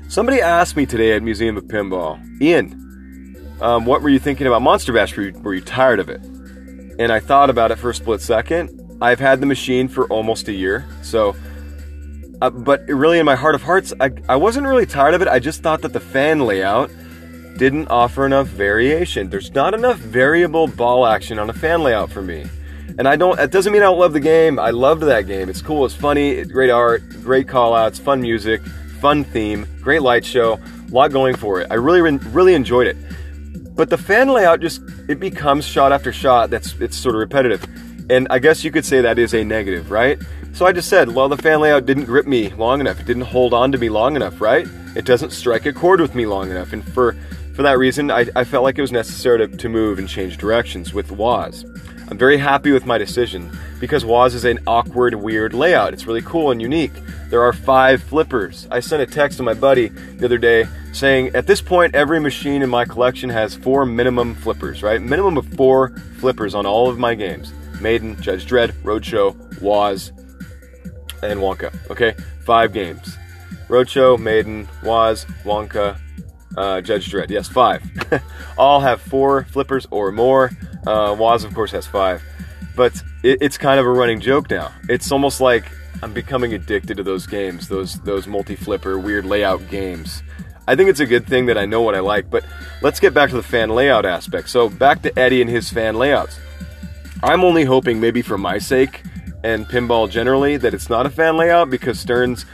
Somebody 0.10 0.42
asked 0.42 0.76
me 0.76 0.86
today 0.86 1.14
at 1.14 1.24
Museum 1.24 1.58
of 1.58 1.64
Pinball, 1.66 2.20
Ian, 2.42 2.86
um, 3.62 3.86
what 3.86 4.02
were 4.02 4.10
you 4.10 4.20
thinking 4.20 4.48
about 4.48 4.62
Monster 4.62 4.92
Bash? 4.92 5.16
Were 5.16 5.24
you, 5.24 5.40
were 5.40 5.54
you 5.54 5.62
tired 5.62 6.00
of 6.00 6.10
it? 6.10 6.22
And 7.00 7.12
I 7.12 7.20
thought 7.20 7.50
about 7.50 7.72
it 7.72 7.78
for 7.78 7.90
a 7.90 7.96
split 7.96 8.22
second. 8.22 8.98
I've 9.02 9.20
had 9.20 9.40
the 9.40 9.46
machine 9.46 9.88
for 9.88 10.06
almost 10.08 10.48
a 10.48 10.52
year, 10.52 10.86
so 11.02 11.36
uh, 12.42 12.50
but 12.50 12.88
really, 12.88 13.20
in 13.20 13.26
my 13.26 13.36
heart 13.36 13.56
of 13.56 13.62
hearts, 13.62 13.94
I, 14.00 14.12
I 14.28 14.36
wasn't 14.36 14.68
really 14.68 14.86
tired 14.86 15.14
of 15.14 15.22
it. 15.22 15.28
I 15.28 15.40
just 15.40 15.62
thought 15.62 15.82
that 15.82 15.94
the 15.94 16.00
fan 16.00 16.42
layout 16.42 16.92
didn't 17.58 17.88
offer 17.88 18.26
enough 18.26 18.48
variation. 18.48 19.30
There's 19.30 19.52
not 19.54 19.74
enough 19.74 19.98
variable 19.98 20.68
ball 20.68 21.06
action 21.06 21.40
on 21.40 21.50
a 21.50 21.54
fan 21.54 21.84
layout 21.84 22.12
for 22.12 22.22
me. 22.22 22.46
And 22.98 23.08
I 23.08 23.16
don't, 23.16 23.40
it 23.40 23.52
doesn't 23.52 23.72
mean 23.72 23.82
I 23.82 23.86
don't 23.86 24.00
love 24.00 24.14
the 24.14 24.20
game. 24.20 24.60
I 24.60 24.72
loved 24.72 25.04
that 25.04 25.28
game. 25.28 25.50
It's 25.50 25.62
cool, 25.62 25.86
it's 25.86 25.96
funny, 25.96 26.32
it's 26.32 26.52
great 26.52 26.70
art, 26.70 27.02
great 27.22 27.48
call 27.48 27.74
outs, 27.74 28.00
fun 28.00 28.22
music, 28.22 28.62
fun 29.00 29.24
theme, 29.24 29.68
great 29.82 30.02
light 30.02 30.26
show, 30.26 30.54
a 30.54 30.92
lot 30.92 31.12
going 31.12 31.36
for 31.36 31.62
it. 31.62 31.68
I 31.72 31.76
really, 31.76 32.02
really 32.02 32.54
enjoyed 32.54 32.88
it. 32.88 32.98
But 33.76 33.90
the 33.90 33.98
fan 33.98 34.30
layout 34.30 34.62
just, 34.62 34.82
it 35.10 35.20
becomes 35.20 35.66
shot 35.66 35.92
after 35.92 36.14
shot 36.14 36.50
that's, 36.50 36.74
it's 36.80 36.96
sort 36.96 37.16
of 37.16 37.20
repetitive. 37.20 37.66
And 38.10 38.28
I 38.30 38.40
guess 38.40 38.64
you 38.64 38.72
could 38.72 38.86
say 38.86 39.02
that 39.02 39.18
is 39.18 39.34
a 39.34 39.44
negative, 39.44 39.90
right? 39.90 40.20
So 40.54 40.66
I 40.66 40.72
just 40.72 40.90
said, 40.90 41.10
well, 41.10 41.28
the 41.28 41.38
fan 41.38 41.60
layout 41.60 41.86
didn't 41.86 42.06
grip 42.06 42.28
me 42.28 42.50
long 42.50 42.80
enough. 42.80 43.00
It 43.00 43.08
didn't 43.08 43.24
hold 43.24 43.54
on 43.54 43.72
to 43.72 43.78
me 43.78 43.90
long 43.90 44.16
enough, 44.16 44.40
right? 44.40 44.68
It 44.96 45.06
doesn't 45.06 45.32
strike 45.32 45.66
a 45.66 45.74
chord 45.74 46.00
with 46.00 46.14
me 46.14 46.28
long 46.28 46.52
enough. 46.52 46.72
And 46.72 46.86
for, 46.94 47.14
for 47.56 47.64
that 47.64 47.80
reason, 47.80 48.12
I, 48.12 48.28
I 48.36 48.44
felt 48.44 48.64
like 48.64 48.78
it 48.78 48.82
was 48.82 48.92
necessary 48.92 49.40
to, 49.40 49.58
to 49.58 49.70
move 49.70 49.98
and 49.98 50.08
change 50.08 50.38
directions 50.38 50.94
with 50.94 51.12
Woz. 51.12 51.66
I'm 52.08 52.18
very 52.18 52.38
happy 52.38 52.72
with 52.72 52.86
my 52.86 53.00
decision 53.00 53.50
because 53.80 54.06
Woz 54.06 54.36
is 54.36 54.46
an 54.46 54.60
awkward, 54.68 55.16
weird 55.16 55.56
layout. 55.56 55.94
It's 55.94 56.06
really 56.06 56.22
cool 56.22 56.52
and 56.52 56.62
unique. 56.62 56.94
There 57.30 57.42
are 57.42 57.54
five 57.54 58.04
flippers. 58.04 58.68
I 58.70 58.82
sent 58.82 59.02
a 59.02 59.08
text 59.08 59.38
to 59.38 59.44
my 59.44 59.56
buddy 59.56 59.88
the 59.88 60.26
other 60.26 60.38
day 60.38 60.68
saying, 60.94 61.36
at 61.36 61.48
this 61.48 61.60
point, 61.60 61.96
every 61.96 62.20
machine 62.20 62.62
in 62.62 62.70
my 62.70 62.86
collection 62.86 63.32
has 63.32 63.56
four 63.56 63.84
minimum 63.84 64.36
flippers, 64.36 64.84
right? 64.84 65.02
Minimum 65.02 65.38
of 65.38 65.48
four 65.56 65.90
flippers 66.20 66.54
on 66.54 66.68
all 66.68 66.88
of 66.88 67.00
my 67.00 67.16
games 67.16 67.52
Maiden, 67.82 68.20
Judge 68.22 68.46
Dredd, 68.46 68.72
Roadshow, 68.84 69.62
Woz, 69.62 70.12
and 71.24 71.40
Wonka. 71.40 71.74
Okay, 71.90 72.16
five 72.44 72.74
games. 72.74 73.18
Roadshow, 73.68 74.20
Maiden, 74.20 74.68
Woz, 74.84 75.26
Wonka, 75.44 76.00
uh, 76.58 76.82
Judge 76.82 77.12
Dredd. 77.12 77.30
Yes, 77.30 77.48
five. 77.48 77.84
All 78.58 78.80
have 78.80 79.02
four 79.02 79.46
flippers 79.46 79.88
or 79.92 80.12
more. 80.12 80.52
Uh, 80.86 81.16
Woz, 81.18 81.44
of 81.44 81.54
course, 81.54 81.72
has 81.72 81.88
five. 81.88 82.22
But 82.76 82.94
it, 83.24 83.40
it's 83.42 83.58
kind 83.58 83.80
of 83.80 83.86
a 83.86 83.92
running 83.92 84.20
joke 84.20 84.50
now. 84.50 84.72
It's 84.90 85.12
almost 85.12 85.42
like 85.42 85.72
I'm 86.04 86.14
becoming 86.14 86.54
addicted 86.54 86.98
to 86.98 87.04
those 87.04 87.26
games, 87.26 87.68
those 87.68 88.00
those 88.02 88.28
multi-flipper, 88.28 89.00
weird 89.00 89.26
layout 89.26 89.68
games. 89.70 90.22
I 90.68 90.76
think 90.76 90.90
it's 90.90 91.00
a 91.00 91.06
good 91.06 91.28
thing 91.28 91.46
that 91.46 91.58
I 91.58 91.66
know 91.66 91.82
what 91.82 91.96
I 91.96 92.00
like. 92.00 92.30
But 92.30 92.46
let's 92.82 93.00
get 93.00 93.14
back 93.14 93.30
to 93.30 93.36
the 93.36 93.44
fan 93.44 93.70
layout 93.70 94.06
aspect. 94.06 94.50
So 94.50 94.70
back 94.70 95.02
to 95.04 95.18
Eddy 95.18 95.42
and 95.42 95.50
his 95.50 95.70
fan 95.70 95.96
layouts. 95.96 96.40
I'm 97.24 97.44
only 97.44 97.64
hoping, 97.64 98.00
maybe 98.00 98.22
for 98.22 98.38
my 98.38 98.58
sake, 98.58 99.02
and 99.44 99.66
pinball 99.68 100.10
generally 100.10 100.58
that 100.58 100.74
it's 100.74 100.90
not 100.90 101.06
a 101.06 101.10
fan 101.10 101.38
layout 101.38 101.70
because 101.70 102.00
Stern's 102.00 102.46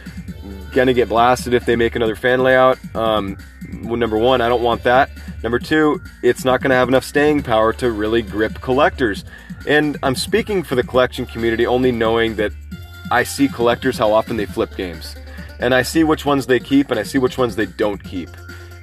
gonna 0.73 0.93
get 0.93 1.09
blasted 1.09 1.53
if 1.53 1.65
they 1.65 1.75
make 1.75 1.95
another 1.95 2.15
fan 2.15 2.43
layout. 2.43 2.77
Um, 2.95 3.37
number 3.71 4.17
one, 4.17 4.41
I 4.41 4.49
don't 4.49 4.61
want 4.63 4.83
that. 4.83 5.09
Number 5.43 5.59
two, 5.59 6.01
it's 6.23 6.45
not 6.45 6.61
gonna 6.61 6.75
have 6.75 6.87
enough 6.87 7.03
staying 7.03 7.43
power 7.43 7.73
to 7.73 7.91
really 7.91 8.21
grip 8.21 8.61
collectors. 8.61 9.25
And 9.67 9.97
I'm 10.03 10.15
speaking 10.15 10.63
for 10.63 10.75
the 10.75 10.83
collection 10.83 11.25
community 11.25 11.65
only 11.67 11.91
knowing 11.91 12.35
that 12.35 12.51
I 13.11 13.23
see 13.23 13.47
collectors 13.47 13.97
how 13.97 14.11
often 14.13 14.37
they 14.37 14.45
flip 14.45 14.75
games. 14.75 15.15
And 15.59 15.75
I 15.75 15.81
see 15.81 16.03
which 16.03 16.25
ones 16.25 16.45
they 16.45 16.59
keep 16.59 16.89
and 16.89 16.99
I 16.99 17.03
see 17.03 17.17
which 17.17 17.37
ones 17.37 17.55
they 17.55 17.65
don't 17.65 18.03
keep. 18.03 18.29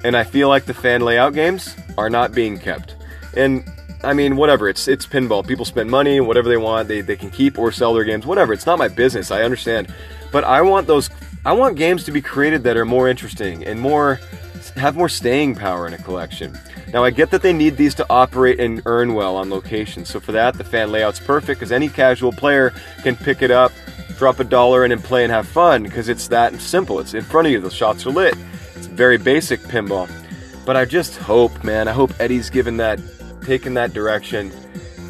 and 0.03 0.15
I 0.15 0.23
feel 0.23 0.47
like 0.47 0.65
the 0.65 0.73
fan 0.73 1.01
layout 1.01 1.33
games 1.33 1.75
are 1.97 2.09
not 2.09 2.31
being 2.31 2.57
kept. 2.57 2.95
And 3.35 3.69
I 4.03 4.13
mean, 4.13 4.35
whatever. 4.35 4.69
It's 4.69 4.87
it's 4.87 5.05
pinball. 5.05 5.45
People 5.45 5.65
spend 5.65 5.89
money, 5.89 6.19
whatever 6.19 6.47
they 6.47 6.57
want. 6.57 6.87
They 6.87 7.01
they 7.01 7.15
can 7.15 7.29
keep 7.29 7.57
or 7.59 7.71
sell 7.71 7.93
their 7.93 8.05
games. 8.05 8.25
Whatever. 8.25 8.53
It's 8.53 8.65
not 8.65 8.79
my 8.79 8.87
business. 8.87 9.31
I 9.31 9.43
understand, 9.43 9.93
but 10.31 10.43
I 10.43 10.61
want 10.61 10.87
those. 10.87 11.09
I 11.45 11.53
want 11.53 11.77
games 11.77 12.03
to 12.05 12.11
be 12.11 12.21
created 12.21 12.63
that 12.63 12.77
are 12.77 12.85
more 12.85 13.07
interesting 13.07 13.65
and 13.65 13.79
more 13.79 14.19
have 14.75 14.95
more 14.95 15.09
staying 15.09 15.55
power 15.55 15.87
in 15.87 15.93
a 15.93 15.97
collection. 15.97 16.57
Now, 16.93 17.03
I 17.03 17.11
get 17.11 17.29
that 17.31 17.41
they 17.41 17.53
need 17.53 17.77
these 17.77 17.93
to 17.95 18.05
operate 18.09 18.59
and 18.59 18.81
earn 18.85 19.13
well 19.13 19.35
on 19.35 19.49
location. 19.49 20.05
So 20.05 20.19
for 20.19 20.31
that, 20.31 20.55
the 20.55 20.63
fan 20.63 20.91
layout's 20.91 21.19
perfect 21.19 21.59
because 21.59 21.71
any 21.71 21.87
casual 21.87 22.31
player 22.31 22.73
can 23.03 23.15
pick 23.15 23.41
it 23.41 23.51
up, 23.51 23.71
drop 24.17 24.39
a 24.39 24.43
dollar 24.43 24.85
in, 24.85 24.91
and 24.91 25.03
play 25.03 25.23
and 25.23 25.31
have 25.31 25.47
fun 25.47 25.83
because 25.83 26.09
it's 26.09 26.27
that 26.29 26.59
simple. 26.59 26.99
It's 26.99 27.13
in 27.13 27.23
front 27.23 27.47
of 27.47 27.53
you. 27.53 27.59
The 27.59 27.69
shots 27.69 28.05
are 28.05 28.11
lit. 28.11 28.35
It's 28.75 28.87
very 28.87 29.17
basic 29.17 29.59
pinball. 29.61 30.09
But 30.65 30.77
I 30.77 30.85
just 30.85 31.17
hope, 31.17 31.63
man, 31.63 31.87
I 31.87 31.91
hope 31.91 32.11
Eddy's 32.19 32.49
given 32.49 32.77
that 32.77 32.99
taken 33.41 33.73
that 33.75 33.93
direction. 33.93 34.51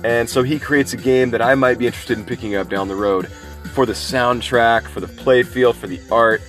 And 0.03 0.29
so 0.29 0.43
he 0.43 0.59
creates 0.59 0.93
a 0.93 0.97
game 0.97 1.31
that 1.31 1.41
I 1.41 1.55
might 1.55 1.77
be 1.77 1.85
interested 1.85 2.17
in 2.17 2.25
picking 2.25 2.55
up 2.55 2.69
down 2.69 2.87
the 2.87 2.95
road 2.95 3.27
for 3.73 3.85
the 3.85 3.93
soundtrack, 3.93 4.87
for 4.87 4.99
the 5.01 5.07
play 5.07 5.43
field, 5.43 5.75
for 5.75 5.87
the 5.87 5.99
art. 6.11 6.41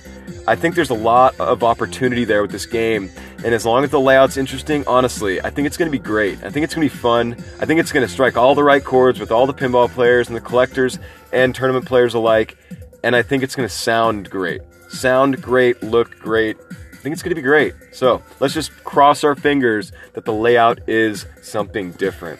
I 0.47 0.55
think 0.55 0.75
there's 0.75 0.89
a 0.89 0.95
lot 0.95 1.39
of 1.39 1.63
opportunity 1.63 2.23
there 2.23 2.41
with 2.41 2.51
this 2.51 2.65
game. 2.65 3.11
And 3.43 3.53
as 3.53 3.65
long 3.65 3.83
as 3.83 3.89
the 3.89 3.99
layout's 3.99 4.37
interesting, 4.37 4.85
honestly, 4.87 5.41
I 5.41 5.49
think 5.49 5.65
it's 5.67 5.77
going 5.77 5.91
to 5.91 5.97
be 5.97 6.03
great. 6.03 6.43
I 6.43 6.49
think 6.49 6.63
it's 6.63 6.73
going 6.73 6.87
to 6.87 6.93
be 6.93 6.99
fun. 6.99 7.33
I 7.59 7.65
think 7.65 7.79
it's 7.79 7.91
going 7.91 8.05
to 8.05 8.11
strike 8.11 8.37
all 8.37 8.55
the 8.55 8.63
right 8.63 8.83
chords 8.83 9.19
with 9.19 9.31
all 9.31 9.45
the 9.45 9.53
pinball 9.53 9.89
players 9.89 10.27
and 10.27 10.35
the 10.35 10.41
collectors 10.41 10.99
and 11.33 11.53
tournament 11.53 11.85
players 11.85 12.13
alike. 12.13 12.57
And 13.03 13.15
I 13.15 13.21
think 13.21 13.43
it's 13.43 13.55
going 13.55 13.67
to 13.67 13.73
sound 13.73 14.29
great. 14.29 14.61
Sound 14.89 15.41
great, 15.41 15.81
look 15.83 16.17
great, 16.19 16.57
I 17.01 17.03
think 17.03 17.13
it's 17.13 17.23
going 17.23 17.31
to 17.31 17.35
be 17.35 17.41
great. 17.41 17.73
So 17.91 18.21
let's 18.39 18.53
just 18.53 18.71
cross 18.83 19.23
our 19.23 19.33
fingers 19.33 19.91
that 20.13 20.23
the 20.23 20.33
layout 20.33 20.87
is 20.87 21.25
something 21.41 21.93
different. 21.93 22.39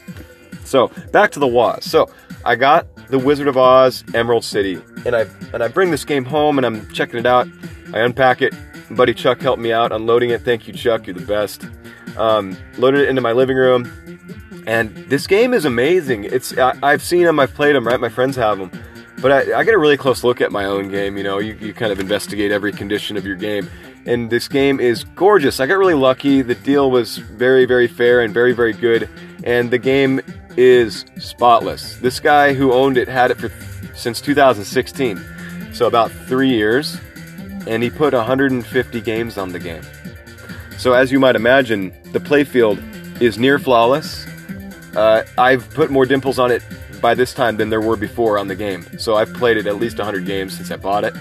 So 0.66 0.90
back 1.12 1.32
to 1.32 1.40
the 1.40 1.48
Woz. 1.48 1.84
So 1.84 2.12
I 2.46 2.56
got 2.56 2.86
the 3.08 3.18
Wizard 3.18 3.48
of 3.48 3.58
Oz 3.58 4.04
Emerald 4.14 4.44
City, 4.44 4.80
and 5.04 5.16
I 5.16 5.26
and 5.52 5.64
I 5.64 5.68
bring 5.68 5.90
this 5.90 6.06
game 6.06 6.24
home 6.26 6.60
and 6.60 6.66
I'm 6.68 6.88
checking 6.92 7.18
it 7.18 7.26
out. 7.26 7.48
I 7.92 8.02
unpack 8.02 8.44
it. 8.44 8.54
Buddy 8.92 9.16
Chuck 9.16 9.42
helped 9.42 9.60
me 9.60 9.74
out 9.74 9.92
unloading 9.92 10.30
it. 10.30 10.44
Thank 10.44 10.68
you, 10.68 10.76
Chuck. 10.76 11.08
You're 11.08 11.16
the 11.16 11.26
best. 11.26 11.66
Um, 12.16 12.56
loaded 12.78 13.02
it 13.02 13.10
into 13.10 13.22
my 13.22 13.32
living 13.32 13.58
room, 13.58 13.92
and 14.68 14.96
this 15.10 15.26
game 15.26 15.56
is 15.56 15.66
amazing. 15.66 16.26
It's 16.26 16.56
I, 16.56 16.76
have 16.84 17.02
seen 17.02 17.24
them, 17.24 17.40
I've 17.40 17.56
played 17.56 17.76
them. 17.76 17.88
Right, 17.88 18.00
my 18.00 18.10
friends 18.10 18.36
have 18.36 18.60
them, 18.60 18.70
but 19.24 19.32
I, 19.32 19.60
I 19.60 19.64
get 19.64 19.74
a 19.74 19.80
really 19.80 19.98
close 19.98 20.24
look 20.24 20.40
at 20.40 20.52
my 20.52 20.66
own 20.66 20.92
game. 20.92 21.18
You 21.18 21.24
know, 21.24 21.40
you, 21.40 21.56
you 21.56 21.74
kind 21.74 21.92
of 21.92 22.00
investigate 22.00 22.52
every 22.52 22.72
condition 22.72 23.18
of 23.18 23.26
your 23.26 23.36
game, 23.36 23.68
and 24.06 24.30
this 24.30 24.48
game 24.48 24.80
is 24.80 25.04
gorgeous. 25.04 25.60
I 25.60 25.68
got 25.68 25.78
really 25.78 25.94
lucky. 25.94 26.42
The 26.42 26.56
deal 26.56 26.90
was 26.92 27.18
very, 27.18 27.66
very 27.66 27.88
fair 27.88 28.22
and 28.22 28.34
very, 28.34 28.54
very 28.54 28.74
good, 28.74 29.10
and 29.44 29.72
the 29.72 29.78
game 29.78 30.22
is 30.58 31.06
spotless. 31.18 31.98
This 31.98 32.20
guy 32.20 32.54
who 32.54 32.74
owned 32.74 32.98
it 32.98 33.08
had 33.08 33.32
it 33.32 33.38
for 33.38 33.52
since 33.96 34.22
2016, 34.22 35.22
so 35.74 35.86
about 35.86 36.12
three 36.12 36.50
years, 36.50 36.98
and 37.68 37.84
he 37.84 37.90
put 37.90 38.14
150 38.14 39.02
games 39.02 39.38
on 39.38 39.52
the 39.52 39.60
game. 39.60 39.84
So 40.78 40.94
as 40.94 41.12
you 41.12 41.20
might 41.20 41.36
imagine, 41.36 41.94
the 42.12 42.20
playfield 42.20 42.82
is 43.22 43.38
near 43.38 43.60
flawless. 43.60 44.26
Uh, 44.96 45.24
I've 45.38 45.70
put 45.72 45.92
more 45.92 46.06
dimples 46.06 46.40
on 46.40 46.52
it 46.52 46.64
by 47.02 47.14
this 47.14 47.34
time 47.34 47.58
than 47.58 47.70
there 47.70 47.82
were 47.82 47.96
before 47.96 48.38
on 48.38 48.48
the 48.48 48.56
game. 48.56 48.86
So 48.98 49.16
I've 49.16 49.34
played 49.34 49.58
it 49.58 49.68
at 49.68 49.78
least 49.78 49.98
100 49.98 50.26
games 50.26 50.58
since 50.58 50.72
I 50.72 50.78
bought 50.78 51.04
it, 51.04 51.14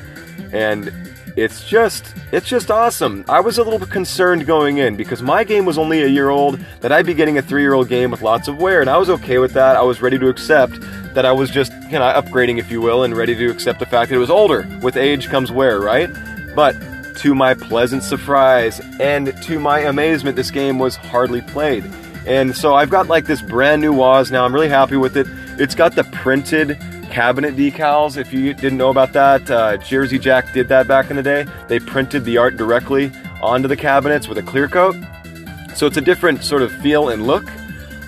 and 0.53 0.91
it's 1.37 1.69
just 1.69 2.15
it's 2.33 2.49
just 2.49 2.71
awesome. 2.71 3.25
I 3.29 3.41
was 3.41 3.59
a 3.59 3.63
little 3.63 3.87
concerned 3.87 4.47
going 4.47 4.79
in 4.79 4.97
because 4.97 5.23
my 5.23 5.45
game 5.45 5.65
was 5.65 5.79
only 5.79 6.03
a 6.03 6.07
year 6.07 6.31
old, 6.31 6.59
that 6.81 6.93
I'd 6.93 7.07
be 7.07 7.15
getting 7.15 7.39
a 7.39 7.43
three 7.43 7.63
year 7.63 7.75
old 7.75 7.89
game 7.89 8.11
with 8.11 8.23
lots 8.23 8.49
of 8.49 8.59
wear, 8.59 8.81
and 8.81 8.91
I 8.91 8.97
was 8.99 9.11
okay 9.11 9.39
with 9.39 9.53
that. 9.55 9.77
I 9.77 9.83
was 9.83 10.03
ready 10.03 10.19
to 10.19 10.29
accept 10.29 10.81
that 11.15 11.25
I 11.27 11.33
was 11.33 11.51
just 11.51 11.73
you 11.85 11.99
know 11.99 12.03
upgrading, 12.03 12.59
if 12.59 12.71
you 12.71 12.81
will, 12.81 13.05
and 13.05 13.17
ready 13.17 13.35
to 13.35 13.51
accept 13.51 13.79
the 13.79 13.87
fact 13.87 14.11
that 14.11 14.17
it 14.17 14.19
was 14.19 14.31
older. 14.31 14.67
With 14.83 14.97
age 14.97 15.29
comes 15.29 15.51
wear, 15.53 15.81
right? 15.81 16.11
But 16.55 16.77
to 17.17 17.35
my 17.35 17.55
pleasant 17.55 18.03
surprise 18.03 18.81
and 18.99 19.35
to 19.43 19.59
my 19.59 19.81
amazement, 19.81 20.37
this 20.37 20.51
game 20.51 20.79
was 20.79 20.97
hardly 20.97 21.43
played. 21.43 21.85
And 22.27 22.55
so 22.55 22.75
I've 22.75 22.91
got 22.91 23.09
like 23.09 23.27
this 23.27 23.43
brand 23.43 23.83
new 23.83 23.93
Woz 23.93 24.31
now. 24.31 24.45
I'm 24.45 24.55
really 24.55 24.69
happy 24.69 24.97
with 24.97 25.17
it. 25.17 25.27
It's 25.59 25.75
got 25.75 25.95
the 25.95 26.05
printed 26.05 26.79
cabinet 27.11 27.57
decals. 27.57 28.17
If 28.17 28.33
you 28.33 28.55
didn't 28.55 28.79
know 28.79 28.91
about 28.91 29.13
that, 29.13 29.51
uh, 29.51 29.77
Jersey 29.79 30.19
Jack 30.19 30.53
did 30.53 30.69
that 30.69 30.89
back 30.89 31.11
in 31.11 31.17
the 31.17 31.23
day. 31.23 31.47
They 31.69 31.79
printed 31.79 32.25
the 32.25 32.39
art 32.39 32.57
directly 32.57 33.13
onto 33.43 33.69
the 33.69 33.77
cabinets 33.77 34.29
with 34.29 34.39
a 34.39 34.43
clear 34.43 34.69
coat. 34.69 34.97
So 35.75 35.87
it's 35.87 35.97
a 35.97 36.03
different 36.03 36.45
sort 36.45 36.63
of 36.63 36.73
feel 36.73 37.09
and 37.09 37.27
look. 37.27 37.45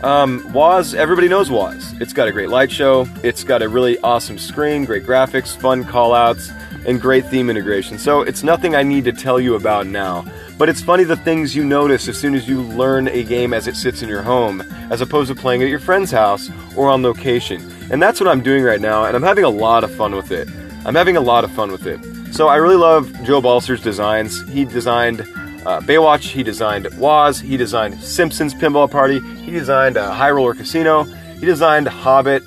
Um, 0.03 0.45
Woz, 0.53 0.95
everybody 0.95 1.29
knows 1.29 1.51
Woz. 1.51 1.95
It's 2.01 2.13
got 2.13 2.27
a 2.27 2.33
great 2.33 2.49
light 2.49 2.73
show. 2.73 3.07
It's 3.23 3.45
got 3.45 3.63
a 3.63 3.69
really 3.69 3.99
awesome 3.99 4.37
screen, 4.39 4.85
great 4.85 5.05
graphics, 5.05 5.57
fun 5.57 5.85
callouts, 5.85 6.51
and 6.87 7.01
great 7.01 7.27
theme 7.27 7.49
integration. 7.51 7.99
So 7.99 8.23
it's 8.23 8.43
nothing 8.43 8.75
I 8.75 8.83
need 8.83 9.05
to 9.05 9.12
tell 9.12 9.41
you 9.41 9.55
about 9.55 9.87
now. 9.87 10.25
But 10.59 10.69
it's 10.69 10.81
funny 10.81 11.05
the 11.05 11.17
things 11.17 11.57
you 11.57 11.65
notice 11.65 12.09
as 12.09 12.19
soon 12.19 12.35
as 12.35 12.49
you 12.49 12.62
learn 12.62 13.09
a 13.09 13.25
game 13.25 13.53
as 13.53 13.67
it 13.67 13.77
sits 13.77 14.03
in 14.03 14.09
your 14.09 14.23
home, 14.23 14.61
as 14.91 15.01
opposed 15.01 15.29
to 15.29 15.35
playing 15.35 15.61
it 15.61 15.65
at 15.65 15.71
your 15.71 15.79
friend's 15.79 16.11
house 16.11 16.51
or 16.77 16.89
on 16.89 17.03
location. 17.03 17.62
And 17.91 18.01
that's 18.01 18.21
what 18.21 18.29
I'm 18.29 18.43
doing 18.43 18.62
right 18.62 18.81
now, 18.81 19.05
and 19.05 19.17
I'm 19.17 19.23
having 19.23 19.45
a 19.45 19.51
lot 19.51 19.85
of 19.85 19.95
fun 19.95 20.15
with 20.15 20.31
it. 20.31 20.49
I'm 20.85 20.95
having 20.95 21.17
a 21.17 21.21
lot 21.21 21.45
of 21.45 21.51
fun 21.53 21.73
with 21.73 21.87
it. 21.87 22.01
So 22.33 22.49
I 22.49 22.57
really 22.57 22.77
love 22.77 23.12
Joe 23.25 23.41
Balcer's 23.41 23.83
designs. 23.83 24.43
He 24.49 24.65
designed 24.65 25.21
uh, 25.21 25.81
Baywatch, 25.81 26.23
he 26.23 26.43
designed 26.43 26.89
Woz, 26.99 27.41
he 27.41 27.57
designed 27.57 28.01
Simpsons 28.01 28.55
Pinball 28.55 28.91
Party, 28.91 29.21
he 29.21 29.51
designed 29.53 29.97
uh, 29.97 30.12
High 30.12 30.31
Roller 30.31 30.55
Casino, 30.55 31.05
he 31.05 31.47
designed 31.47 31.87
Hobbit. 31.87 32.43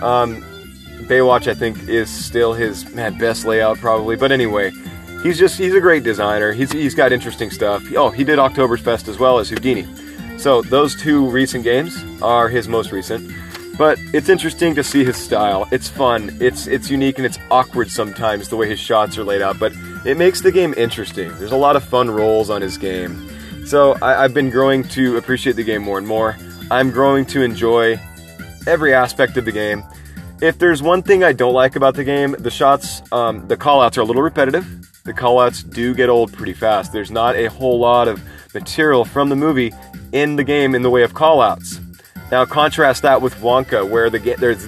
Um, 0.00 0.44
Baywatch, 1.06 1.46
I 1.48 1.54
think, 1.54 1.88
is 1.88 2.10
still 2.10 2.52
his 2.52 2.92
man 2.94 3.16
best 3.18 3.44
layout 3.44 3.78
probably. 3.78 4.16
But 4.16 4.32
anyway, 4.32 4.72
he's 5.22 5.38
just 5.38 5.58
he's 5.58 5.74
a 5.74 5.80
great 5.80 6.02
designer. 6.02 6.52
He's 6.52 6.72
he's 6.72 6.94
got 6.94 7.12
interesting 7.12 7.50
stuff. 7.50 7.82
Oh, 7.96 8.10
he 8.10 8.24
did 8.24 8.38
October's 8.38 8.82
Oktoberfest 8.82 9.08
as 9.08 9.18
well 9.18 9.38
as 9.38 9.48
Houdini. 9.48 9.86
So 10.38 10.62
those 10.62 10.94
two 10.94 11.28
recent 11.28 11.64
games 11.64 11.96
are 12.22 12.48
his 12.48 12.68
most 12.68 12.92
recent. 12.92 13.32
But 13.78 13.98
it's 14.12 14.28
interesting 14.28 14.74
to 14.74 14.82
see 14.82 15.04
his 15.04 15.16
style. 15.16 15.68
It's 15.70 15.88
fun. 15.88 16.36
It's 16.40 16.66
it's 16.66 16.90
unique 16.90 17.18
and 17.18 17.26
it's 17.26 17.38
awkward 17.50 17.90
sometimes 17.90 18.48
the 18.48 18.56
way 18.56 18.68
his 18.68 18.80
shots 18.80 19.16
are 19.18 19.24
laid 19.24 19.40
out, 19.40 19.58
but 19.58 19.72
it 20.04 20.16
makes 20.16 20.40
the 20.40 20.50
game 20.50 20.74
interesting. 20.76 21.28
There's 21.38 21.52
a 21.52 21.56
lot 21.56 21.76
of 21.76 21.84
fun 21.84 22.10
rolls 22.10 22.50
on 22.50 22.60
his 22.60 22.76
game. 22.76 23.28
So 23.66 23.92
I, 24.02 24.24
I've 24.24 24.34
been 24.34 24.50
growing 24.50 24.82
to 24.88 25.16
appreciate 25.16 25.54
the 25.54 25.62
game 25.62 25.82
more 25.82 25.98
and 25.98 26.06
more. 26.06 26.36
I'm 26.70 26.90
growing 26.90 27.24
to 27.26 27.42
enjoy 27.42 28.00
every 28.66 28.94
aspect 28.94 29.36
of 29.36 29.44
the 29.44 29.52
game. 29.52 29.84
If 30.40 30.60
there's 30.60 30.80
one 30.80 31.02
thing 31.02 31.24
I 31.24 31.32
don't 31.32 31.52
like 31.52 31.74
about 31.74 31.96
the 31.96 32.04
game, 32.04 32.36
the 32.38 32.50
shots, 32.50 33.02
um, 33.10 33.48
the 33.48 33.56
callouts 33.56 33.98
are 33.98 34.02
a 34.02 34.04
little 34.04 34.22
repetitive. 34.22 34.64
The 35.02 35.12
callouts 35.12 35.68
do 35.68 35.94
get 35.94 36.08
old 36.08 36.32
pretty 36.32 36.52
fast. 36.52 36.92
There's 36.92 37.10
not 37.10 37.34
a 37.34 37.46
whole 37.46 37.80
lot 37.80 38.06
of 38.06 38.22
material 38.54 39.04
from 39.04 39.30
the 39.30 39.36
movie 39.36 39.72
in 40.12 40.36
the 40.36 40.44
game 40.44 40.76
in 40.76 40.82
the 40.82 40.90
way 40.90 41.02
of 41.02 41.12
callouts. 41.12 41.80
Now 42.30 42.44
contrast 42.44 43.02
that 43.02 43.20
with 43.20 43.34
Wonka, 43.36 43.88
where 43.88 44.10
the, 44.10 44.18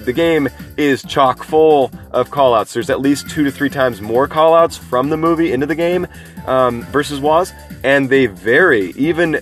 the 0.03 0.11
game 0.11 0.49
is 0.75 1.03
chock 1.03 1.41
full 1.41 1.89
of 2.11 2.31
callouts. 2.31 2.73
There's 2.73 2.89
at 2.89 2.99
least 2.99 3.29
two 3.29 3.45
to 3.45 3.51
three 3.51 3.69
times 3.69 4.01
more 4.01 4.27
callouts 4.27 4.77
from 4.77 5.09
the 5.09 5.15
movie 5.15 5.53
into 5.53 5.67
the 5.67 5.75
game 5.75 6.05
um, 6.47 6.83
versus 6.85 7.21
Woz, 7.21 7.53
and 7.85 8.09
they 8.09 8.25
vary 8.25 8.91
even 8.97 9.39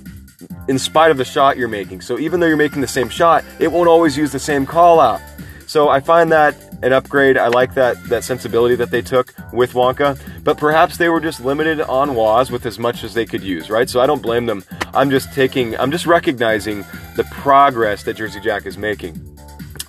in 0.68 0.78
spite 0.78 1.10
of 1.10 1.18
the 1.18 1.26
shot 1.26 1.58
you're 1.58 1.68
making. 1.68 2.02
So 2.02 2.20
even 2.20 2.40
though 2.40 2.46
you're 2.46 2.56
making 2.56 2.82
the 2.82 2.88
same 2.88 3.10
shot, 3.10 3.44
it 3.58 3.72
won't 3.72 3.90
always 3.90 4.16
use 4.16 4.32
the 4.32 4.38
same 4.38 4.68
callout. 4.68 5.22
So 5.70 5.88
I 5.88 6.00
find 6.00 6.32
that 6.32 6.56
an 6.82 6.94
upgrade. 6.94 7.38
I 7.38 7.48
like 7.48 7.76
that 7.76 8.04
that 8.06 8.24
sensibility 8.24 8.74
that 8.78 8.90
they 8.90 9.04
took 9.04 9.36
with 9.54 9.74
Wonka, 9.74 10.20
but 10.44 10.58
perhaps 10.58 10.98
they 10.98 11.10
were 11.10 11.20
just 11.20 11.42
limited 11.42 11.80
on 11.82 12.16
Woz 12.16 12.50
with 12.50 12.66
as 12.66 12.80
much 12.80 13.04
as 13.04 13.14
they 13.14 13.24
could 13.24 13.44
use, 13.44 13.70
right? 13.70 13.88
So 13.88 14.02
I 14.02 14.08
don't 14.08 14.24
blame 14.24 14.48
them. 14.48 14.64
I'm 14.96 15.12
just 15.12 15.32
taking, 15.32 15.78
I'm 15.80 15.92
just 15.92 16.08
recognizing 16.08 16.84
the 17.16 17.24
progress 17.30 18.02
that 18.06 18.16
Jersey 18.16 18.40
Jack 18.40 18.66
is 18.66 18.80
making, 18.80 19.22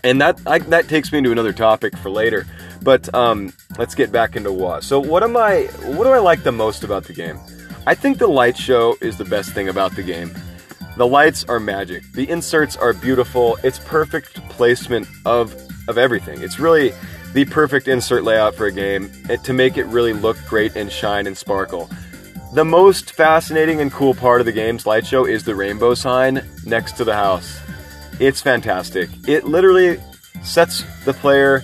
and 0.04 0.20
that 0.20 0.38
I, 0.46 0.58
that 0.58 0.86
takes 0.86 1.12
me 1.12 1.18
into 1.18 1.32
another 1.32 1.54
topic 1.54 1.96
for 1.96 2.10
later. 2.10 2.46
But 2.82 3.12
um, 3.14 3.50
let's 3.78 3.94
get 3.94 4.12
back 4.12 4.36
into 4.36 4.52
Woz. 4.52 4.84
So 4.84 5.00
what 5.00 5.22
am 5.22 5.34
I? 5.34 5.62
What 5.96 6.04
do 6.04 6.10
I 6.10 6.18
like 6.18 6.42
the 6.42 6.52
most 6.52 6.84
about 6.84 7.04
the 7.04 7.14
game? 7.14 7.40
I 7.86 7.94
think 7.94 8.18
the 8.18 8.26
light 8.26 8.58
show 8.58 8.98
is 9.00 9.16
the 9.16 9.24
best 9.24 9.54
thing 9.54 9.70
about 9.70 9.96
the 9.96 10.02
game. 10.02 10.30
The 10.98 11.06
lights 11.06 11.44
are 11.44 11.58
magic. 11.58 12.02
The 12.12 12.28
inserts 12.28 12.76
are 12.76 12.92
beautiful. 12.92 13.56
It's 13.64 13.78
perfect 13.78 14.34
placement 14.50 15.08
of 15.24 15.54
of 15.90 15.98
everything. 15.98 16.40
It's 16.40 16.58
really 16.58 16.94
the 17.34 17.44
perfect 17.44 17.88
insert 17.88 18.24
layout 18.24 18.54
for 18.54 18.66
a 18.66 18.72
game 18.72 19.10
eh, 19.28 19.36
to 19.36 19.52
make 19.52 19.76
it 19.76 19.84
really 19.84 20.12
look 20.12 20.36
great 20.48 20.76
and 20.76 20.90
shine 20.90 21.26
and 21.26 21.36
sparkle. 21.36 21.90
The 22.52 22.64
most 22.64 23.12
fascinating 23.12 23.80
and 23.80 23.92
cool 23.92 24.14
part 24.14 24.40
of 24.40 24.46
the 24.46 24.52
game's 24.52 24.86
light 24.86 25.06
show 25.06 25.24
is 25.24 25.44
the 25.44 25.54
rainbow 25.54 25.94
sign 25.94 26.48
next 26.64 26.96
to 26.96 27.04
the 27.04 27.14
house. 27.14 27.60
It's 28.18 28.42
fantastic. 28.42 29.08
It 29.28 29.44
literally 29.44 30.00
sets 30.42 30.84
the 31.04 31.12
player 31.12 31.62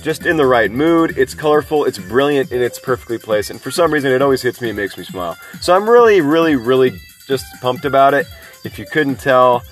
just 0.00 0.26
in 0.26 0.36
the 0.36 0.46
right 0.46 0.70
mood. 0.70 1.18
It's 1.18 1.34
colorful, 1.34 1.84
it's 1.86 1.98
brilliant, 1.98 2.52
and 2.52 2.62
it's 2.62 2.78
perfectly 2.78 3.18
placed. 3.18 3.50
And 3.50 3.60
for 3.60 3.70
some 3.70 3.92
reason, 3.92 4.12
it 4.12 4.22
always 4.22 4.42
hits 4.42 4.60
me 4.60 4.68
and 4.68 4.76
makes 4.76 4.96
me 4.96 5.04
smile. 5.04 5.36
So 5.60 5.74
I'm 5.74 5.88
really, 5.88 6.20
really, 6.20 6.56
really 6.56 7.00
just 7.26 7.46
pumped 7.60 7.84
about 7.84 8.14
it. 8.14 8.26
If 8.64 8.78
you 8.78 8.84
couldn't 8.84 9.16
tell, 9.16 9.64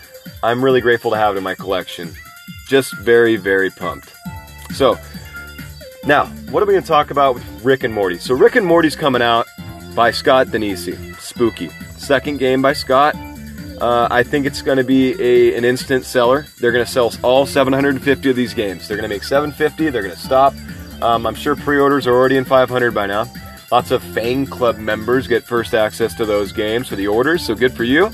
I'm 0.42 0.64
really 0.64 0.80
grateful 0.80 1.10
to 1.12 1.16
have 1.16 1.34
it 1.34 1.38
in 1.38 1.44
my 1.44 1.54
collection. 1.54 2.14
Just 2.72 2.96
very, 2.96 3.36
very 3.36 3.68
pumped. 3.68 4.14
So, 4.72 4.96
now, 6.06 6.24
what 6.48 6.62
are 6.62 6.66
we 6.66 6.72
going 6.72 6.82
to 6.82 6.88
talk 6.88 7.10
about 7.10 7.34
with 7.34 7.44
Rick 7.62 7.84
and 7.84 7.92
Morty? 7.92 8.16
So, 8.16 8.34
Rick 8.34 8.56
and 8.56 8.64
Morty's 8.64 8.96
coming 8.96 9.20
out 9.20 9.46
by 9.94 10.10
Scott 10.10 10.46
Danesi. 10.46 11.14
Spooky. 11.20 11.68
Second 11.98 12.38
game 12.38 12.62
by 12.62 12.72
Scott. 12.72 13.14
Uh, 13.78 14.08
I 14.10 14.22
think 14.22 14.46
it's 14.46 14.62
going 14.62 14.78
to 14.78 14.84
be 14.84 15.12
a, 15.20 15.54
an 15.54 15.66
instant 15.66 16.06
seller. 16.06 16.46
They're 16.60 16.72
going 16.72 16.82
to 16.82 16.90
sell 16.90 17.12
all 17.22 17.44
750 17.44 18.30
of 18.30 18.36
these 18.36 18.54
games. 18.54 18.88
They're 18.88 18.96
going 18.96 19.06
to 19.06 19.14
make 19.14 19.24
750. 19.24 19.90
They're 19.90 20.00
going 20.00 20.14
to 20.14 20.18
stop. 20.18 20.54
Um, 21.02 21.26
I'm 21.26 21.34
sure 21.34 21.54
pre-orders 21.54 22.06
are 22.06 22.14
already 22.14 22.38
in 22.38 22.46
500 22.46 22.94
by 22.94 23.04
now. 23.04 23.30
Lots 23.70 23.90
of 23.90 24.02
Fang 24.02 24.46
Club 24.46 24.78
members 24.78 25.26
get 25.26 25.44
first 25.44 25.74
access 25.74 26.14
to 26.14 26.24
those 26.24 26.52
games 26.52 26.88
for 26.88 26.96
the 26.96 27.08
orders, 27.08 27.44
so 27.44 27.54
good 27.54 27.74
for 27.74 27.84
you. 27.84 28.10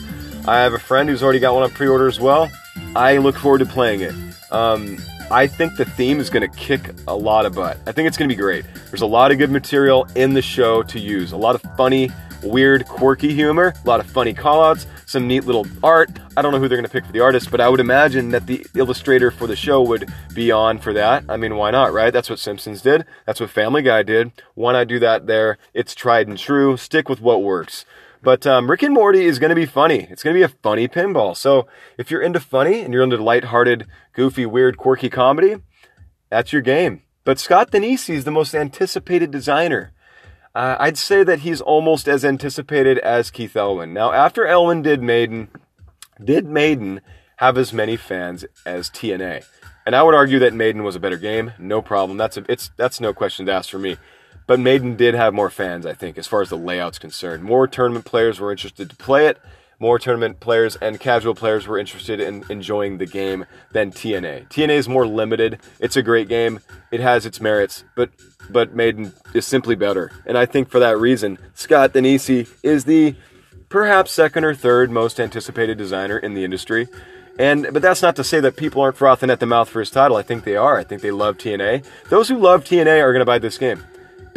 I 0.49 0.59
have 0.59 0.73
a 0.73 0.81
friend 0.81 1.09
who's 1.09 1.23
already 1.23 1.39
got 1.39 1.55
one 1.55 1.63
on 1.63 1.71
pre-order 1.71 2.09
as 2.09 2.19
well. 2.19 2.51
I 2.97 3.19
look 3.19 3.37
forward 3.37 3.59
to 3.59 3.67
playing 3.67 4.01
it. 4.01 4.17
Um, 4.51 4.99
I 5.31 5.47
think 5.47 5.77
the 5.77 5.85
theme 5.85 6.21
is 6.21 6.31
going 6.31 6.49
to 6.49 6.57
kick 6.57 6.91
a 7.07 7.15
lot 7.15 7.45
of 7.45 7.55
butt. 7.55 7.79
I 7.87 7.93
think 7.93 8.09
it's 8.09 8.17
going 8.17 8.29
to 8.29 8.35
be 8.35 8.41
great. 8.41 8.65
There's 8.87 9.03
a 9.03 9.07
lot 9.07 9.31
of 9.31 9.39
good 9.39 9.51
material 9.51 10.09
in 10.15 10.33
the 10.35 10.43
show 10.43 10.83
to 10.85 10.99
use. 10.99 11.33
A 11.33 11.37
lot 11.37 11.55
of 11.55 11.63
funny, 11.77 12.11
weird, 12.43 12.87
quirky 12.87 13.35
humor, 13.35 13.75
a 13.85 13.87
lot 13.87 14.01
of 14.01 14.07
funny 14.07 14.33
callouts, 14.33 14.87
some 15.07 15.27
neat 15.27 15.45
little 15.45 15.67
art. 15.83 16.11
I 16.37 16.43
don't 16.43 16.53
know 16.53 16.59
who 16.59 16.69
they're 16.69 16.79
going 16.79 16.87
to 16.87 16.93
pick 16.93 17.05
for 17.05 17.13
the 17.13 17.21
artist, 17.21 17.51
but 17.51 17.61
I 17.61 17.69
would 17.69 17.81
imagine 17.81 18.31
that 18.31 18.47
the 18.47 18.65
illustrator 18.75 19.31
for 19.31 19.47
the 19.47 19.57
show 19.57 19.83
would 19.83 20.11
be 20.35 20.51
on 20.51 20.79
for 20.79 20.93
that. 20.93 21.25
I 21.29 21.37
mean, 21.37 21.57
why 21.57 21.71
not, 21.71 21.93
right? 21.93 22.13
That's 22.13 22.31
what 22.31 22.39
Simpsons 22.39 22.81
did. 22.81 23.05
That's 23.27 23.41
what 23.41 23.51
Family 23.51 23.83
Guy 23.83 24.03
did. 24.03 24.33
Why 24.55 24.73
not 24.73 24.89
do 24.89 24.99
that 25.01 25.27
there? 25.27 25.59
It's 25.75 25.95
tried 25.95 26.29
and 26.29 26.39
true. 26.39 26.77
Stick 26.77 27.09
with 27.09 27.21
what 27.21 27.43
works. 27.43 27.85
But 28.23 28.47
um, 28.47 28.71
Rick 28.71 28.83
and 28.83 28.95
Morty 28.95 29.25
is 29.25 29.39
going 29.39 29.51
to 29.51 29.57
be 29.57 29.67
funny. 29.67 30.07
It's 30.11 30.23
going 30.23 30.35
to 30.35 30.39
be 30.39 30.43
a 30.43 30.57
funny 30.63 30.89
pinball. 30.89 31.37
So 31.37 31.67
if 31.97 32.11
you're 32.11 32.23
into 32.23 32.41
funny 32.41 32.81
and 32.81 32.93
you're 32.93 33.03
into 33.03 33.17
lighthearted, 33.17 33.87
goofy, 34.13 34.47
weird, 34.47 34.77
quirky 34.77 35.09
comedy, 35.09 35.57
that's 36.31 36.53
your 36.53 36.63
game. 36.63 37.03
But 37.25 37.39
Scott 37.39 37.71
Danesi 37.71 38.15
is 38.15 38.25
the 38.25 38.31
most 38.31 38.55
anticipated 38.55 39.31
designer. 39.31 39.93
Uh, 40.55 40.77
I'd 40.81 40.99
say 40.99 41.23
that 41.23 41.41
he's 41.41 41.61
almost 41.61 42.09
as 42.09 42.25
anticipated 42.25 42.99
as 42.99 43.31
Keith 43.31 43.55
Elwin. 43.55 43.93
Now, 43.93 44.13
after 44.13 44.47
Elwin 44.47 44.83
did 44.83 45.03
Maiden, 45.03 45.49
did 46.23 46.47
Maiden 46.47 47.01
have 47.37 47.57
as 47.57 47.73
many 47.73 47.97
fans 47.97 48.45
as 48.67 48.91
TNA? 48.91 49.45
And 49.87 49.95
I 49.95 50.03
would 50.03 50.15
argue 50.15 50.39
that 50.41 50.55
Maiden 50.55 50.83
was 50.83 50.97
a 50.97 51.01
better 51.01 51.17
game. 51.17 51.53
No 51.59 51.81
problem. 51.81 52.19
That's 52.19 52.37
a, 52.37 52.45
it's 52.49 52.71
that's 52.77 53.01
no 53.01 53.15
question 53.15 53.47
to 53.47 53.53
ask 53.53 53.71
for 53.71 53.79
me. 53.79 53.97
But 54.49 54.59
Maiden 54.59 54.97
did 54.97 55.15
have 55.15 55.35
more 55.35 55.51
fans, 55.51 55.85
I 55.85 55.93
think, 55.93 56.17
as 56.17 56.27
far 56.27 56.41
as 56.41 56.49
the 56.49 56.57
layout's 56.57 56.99
concerned. 56.99 57.45
More 57.45 57.69
tournament 57.69 58.07
players 58.07 58.41
were 58.41 58.51
interested 58.51 58.89
to 58.89 58.97
play 58.97 59.27
it. 59.27 59.39
More 59.79 59.99
tournament 59.99 60.41
players 60.41 60.75
and 60.77 60.99
casual 60.99 61.35
players 61.35 61.67
were 61.67 61.79
interested 61.79 62.19
in 62.19 62.43
enjoying 62.49 62.97
the 62.97 63.05
game 63.05 63.45
than 63.73 63.93
TNA. 63.93 64.49
TNA 64.49 64.71
is 64.71 64.89
more 64.89 65.07
limited. 65.07 65.59
It's 65.79 65.99
a 65.99 66.03
great 66.03 66.29
game. 66.29 66.61
It 66.91 67.01
has 67.01 67.27
its 67.27 67.43
merits, 67.43 67.85
but 67.95 68.11
but 68.49 68.75
Maiden 68.75 69.13
is 69.35 69.47
simply 69.47 69.75
better. 69.75 70.11
And 70.25 70.39
I 70.39 70.47
think 70.47 70.71
for 70.71 70.79
that 70.79 70.99
reason, 70.99 71.39
Scott 71.53 71.93
Danesi 71.93 72.49
is 72.63 72.87
the 72.87 73.17
perhaps 73.69 74.13
second 74.13 74.45
or 74.45 74.55
third 74.55 74.91
most 74.91 75.21
anticipated 75.21 75.77
designer 75.77 76.17
in 76.17 76.33
the 76.33 76.43
industry. 76.43 76.89
And 77.39 77.69
but 77.71 77.83
that's 77.83 78.01
not 78.01 78.17
to 78.17 78.25
say 78.25 78.41
that 78.41 78.57
people 78.57 78.81
aren't 78.81 78.97
frothing 78.97 79.29
at 79.29 79.41
the 79.41 79.47
mouth 79.47 79.69
for 79.69 79.81
his 79.81 79.91
title. 79.91 80.17
I 80.17 80.23
think 80.23 80.45
they 80.45 80.57
are. 80.57 80.79
I 80.79 80.85
think 80.85 81.03
they 81.03 81.11
love 81.11 81.37
TNA. 81.37 81.85
Those 82.09 82.31
who 82.31 82.39
love 82.39 82.65
TNA 82.65 83.03
are 83.03 83.13
going 83.13 83.21
to 83.21 83.27
buy 83.27 83.39
this 83.39 83.59
game 83.59 83.85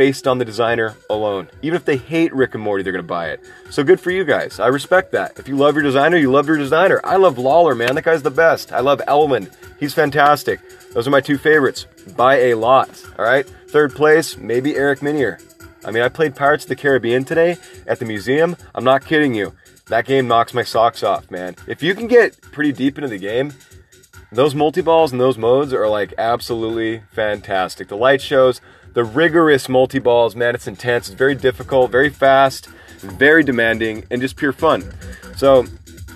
based 0.01 0.27
on 0.27 0.39
the 0.39 0.45
designer 0.45 0.95
alone. 1.11 1.47
Even 1.61 1.75
if 1.75 1.85
they 1.85 1.95
hate 1.95 2.33
Rick 2.33 2.55
and 2.55 2.63
Morty, 2.63 2.81
they're 2.81 2.91
going 2.91 3.03
to 3.03 3.07
buy 3.07 3.29
it. 3.29 3.39
So 3.69 3.83
good 3.83 3.99
for 3.99 4.09
you 4.09 4.25
guys. 4.25 4.59
I 4.59 4.65
respect 4.65 5.11
that. 5.11 5.37
If 5.37 5.47
you 5.47 5.55
love 5.55 5.75
your 5.75 5.83
designer, 5.83 6.17
you 6.17 6.31
love 6.31 6.47
your 6.47 6.57
designer. 6.57 6.99
I 7.03 7.17
love 7.17 7.35
Lawlor, 7.35 7.77
man. 7.77 7.93
That 7.93 8.03
guy's 8.03 8.23
the 8.23 8.31
best. 8.31 8.73
I 8.73 8.79
love 8.79 8.99
Elwin. 9.05 9.47
He's 9.79 9.93
fantastic. 9.93 10.59
Those 10.93 11.07
are 11.07 11.11
my 11.11 11.21
two 11.21 11.37
favorites 11.37 11.85
by 12.17 12.37
a 12.45 12.55
lot. 12.55 12.89
All 13.19 13.25
right. 13.25 13.47
Third 13.67 13.93
place, 13.93 14.37
maybe 14.37 14.75
Eric 14.75 15.03
Meunier. 15.03 15.37
I 15.85 15.91
mean, 15.91 16.01
I 16.01 16.09
played 16.09 16.35
Pirates 16.35 16.65
of 16.65 16.69
the 16.69 16.75
Caribbean 16.75 17.23
today 17.23 17.57
at 17.85 17.99
the 17.99 18.05
museum. 18.05 18.57
I'm 18.73 18.83
not 18.83 19.05
kidding 19.05 19.35
you. 19.35 19.53
That 19.89 20.05
game 20.05 20.27
knocks 20.27 20.55
my 20.55 20.63
socks 20.63 21.03
off, 21.03 21.29
man. 21.29 21.55
If 21.67 21.83
you 21.83 21.93
can 21.93 22.07
get 22.07 22.41
pretty 22.41 22.71
deep 22.71 22.97
into 22.97 23.07
the 23.07 23.19
game, 23.19 23.53
those 24.31 24.55
multi 24.55 24.81
balls 24.81 25.11
and 25.11 25.21
those 25.21 25.37
modes 25.37 25.73
are 25.73 25.87
like 25.87 26.13
absolutely 26.17 27.03
fantastic. 27.11 27.89
The 27.89 27.97
light 27.97 28.21
shows, 28.21 28.61
the 28.93 29.03
rigorous 29.03 29.69
multi 29.69 29.99
balls, 29.99 30.35
man, 30.35 30.55
it's 30.55 30.67
intense. 30.67 31.09
It's 31.09 31.17
very 31.17 31.35
difficult, 31.35 31.91
very 31.91 32.09
fast, 32.09 32.67
very 32.99 33.43
demanding, 33.43 34.05
and 34.11 34.21
just 34.21 34.35
pure 34.35 34.53
fun. 34.53 34.83
So, 35.35 35.65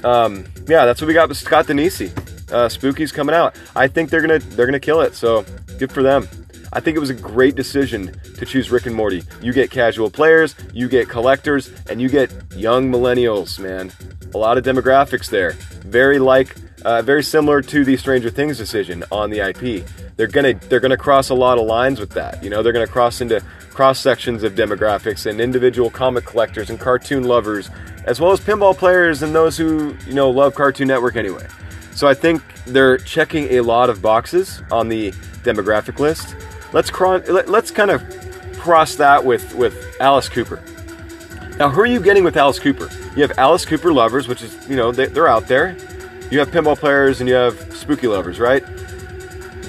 um, 0.03 0.45
yeah, 0.67 0.85
that's 0.85 1.01
what 1.01 1.07
we 1.07 1.13
got 1.13 1.29
with 1.29 1.37
Scott 1.37 1.67
Danesi. 1.67 2.11
Uh, 2.51 2.69
Spooky's 2.69 3.11
coming 3.11 3.33
out. 3.33 3.55
I 3.75 3.87
think 3.87 4.09
they're 4.09 4.21
gonna 4.21 4.39
they're 4.39 4.67
gonna 4.67 4.79
kill 4.79 5.01
it. 5.01 5.15
So 5.15 5.43
good 5.79 5.91
for 5.91 6.03
them. 6.03 6.27
I 6.73 6.79
think 6.79 6.97
it 6.97 6.99
was 6.99 7.09
a 7.09 7.15
great 7.15 7.55
decision 7.55 8.19
to 8.37 8.45
choose 8.45 8.69
Rick 8.69 8.85
and 8.85 8.95
Morty. 8.95 9.23
You 9.41 9.53
get 9.53 9.71
casual 9.71 10.09
players, 10.09 10.55
you 10.73 10.89
get 10.89 11.07
collectors, 11.07 11.71
and 11.89 12.01
you 12.01 12.09
get 12.09 12.31
young 12.53 12.91
millennials. 12.91 13.57
Man, 13.59 13.91
a 14.33 14.37
lot 14.37 14.57
of 14.57 14.65
demographics 14.65 15.29
there. 15.29 15.51
Very 15.85 16.19
like, 16.19 16.55
uh, 16.85 17.01
very 17.01 17.23
similar 17.23 17.61
to 17.61 17.83
the 17.83 17.97
Stranger 17.97 18.29
Things 18.29 18.57
decision 18.57 19.03
on 19.11 19.29
the 19.29 19.39
IP 19.39 19.85
they're 20.15 20.27
gonna 20.27 20.53
they're 20.53 20.79
gonna 20.79 20.97
cross 20.97 21.29
a 21.29 21.33
lot 21.33 21.57
of 21.57 21.65
lines 21.65 21.99
with 21.99 22.11
that. 22.11 22.43
You 22.43 22.49
know, 22.49 22.63
they're 22.63 22.73
gonna 22.73 22.87
cross 22.87 23.21
into 23.21 23.41
cross 23.71 23.99
sections 23.99 24.43
of 24.43 24.53
demographics 24.53 25.25
and 25.25 25.41
individual 25.41 25.89
comic 25.89 26.25
collectors 26.25 26.69
and 26.69 26.79
cartoon 26.79 27.23
lovers, 27.23 27.69
as 28.05 28.21
well 28.21 28.31
as 28.31 28.39
pinball 28.39 28.77
players 28.77 29.23
and 29.23 29.35
those 29.35 29.57
who 29.57 29.95
you 30.07 30.13
know 30.13 30.29
love 30.29 30.55
Cartoon 30.55 30.87
Network 30.87 31.15
anyway. 31.15 31.45
So 31.93 32.07
I 32.07 32.13
think 32.13 32.41
they're 32.65 32.97
checking 32.97 33.55
a 33.55 33.61
lot 33.61 33.89
of 33.89 34.01
boxes 34.01 34.61
on 34.71 34.89
the 34.89 35.11
demographic 35.43 35.99
list. 35.99 36.35
Let's 36.73 36.89
cron- 36.89 37.23
let's 37.27 37.71
kind 37.71 37.91
of 37.91 38.03
cross 38.57 38.95
that 38.95 39.23
with 39.23 39.53
with 39.55 39.97
Alice 39.99 40.29
Cooper. 40.29 40.61
Now, 41.57 41.69
who 41.69 41.81
are 41.81 41.85
you 41.85 42.01
getting 42.01 42.23
with 42.23 42.35
Alice 42.35 42.59
Cooper? 42.59 42.89
You 43.15 43.21
have 43.21 43.37
Alice 43.37 43.65
Cooper 43.65 43.93
lovers, 43.93 44.27
which 44.27 44.41
is 44.41 44.57
you 44.69 44.77
know 44.77 44.93
they, 44.93 45.07
they're 45.07 45.27
out 45.27 45.47
there. 45.47 45.75
You 46.35 46.39
have 46.39 46.49
pinball 46.49 46.77
players 46.77 47.21
and 47.21 47.29
you 47.29 47.35
have 47.35 47.57
spooky 47.73 48.07
lovers, 48.07 48.41
right? 48.41 48.61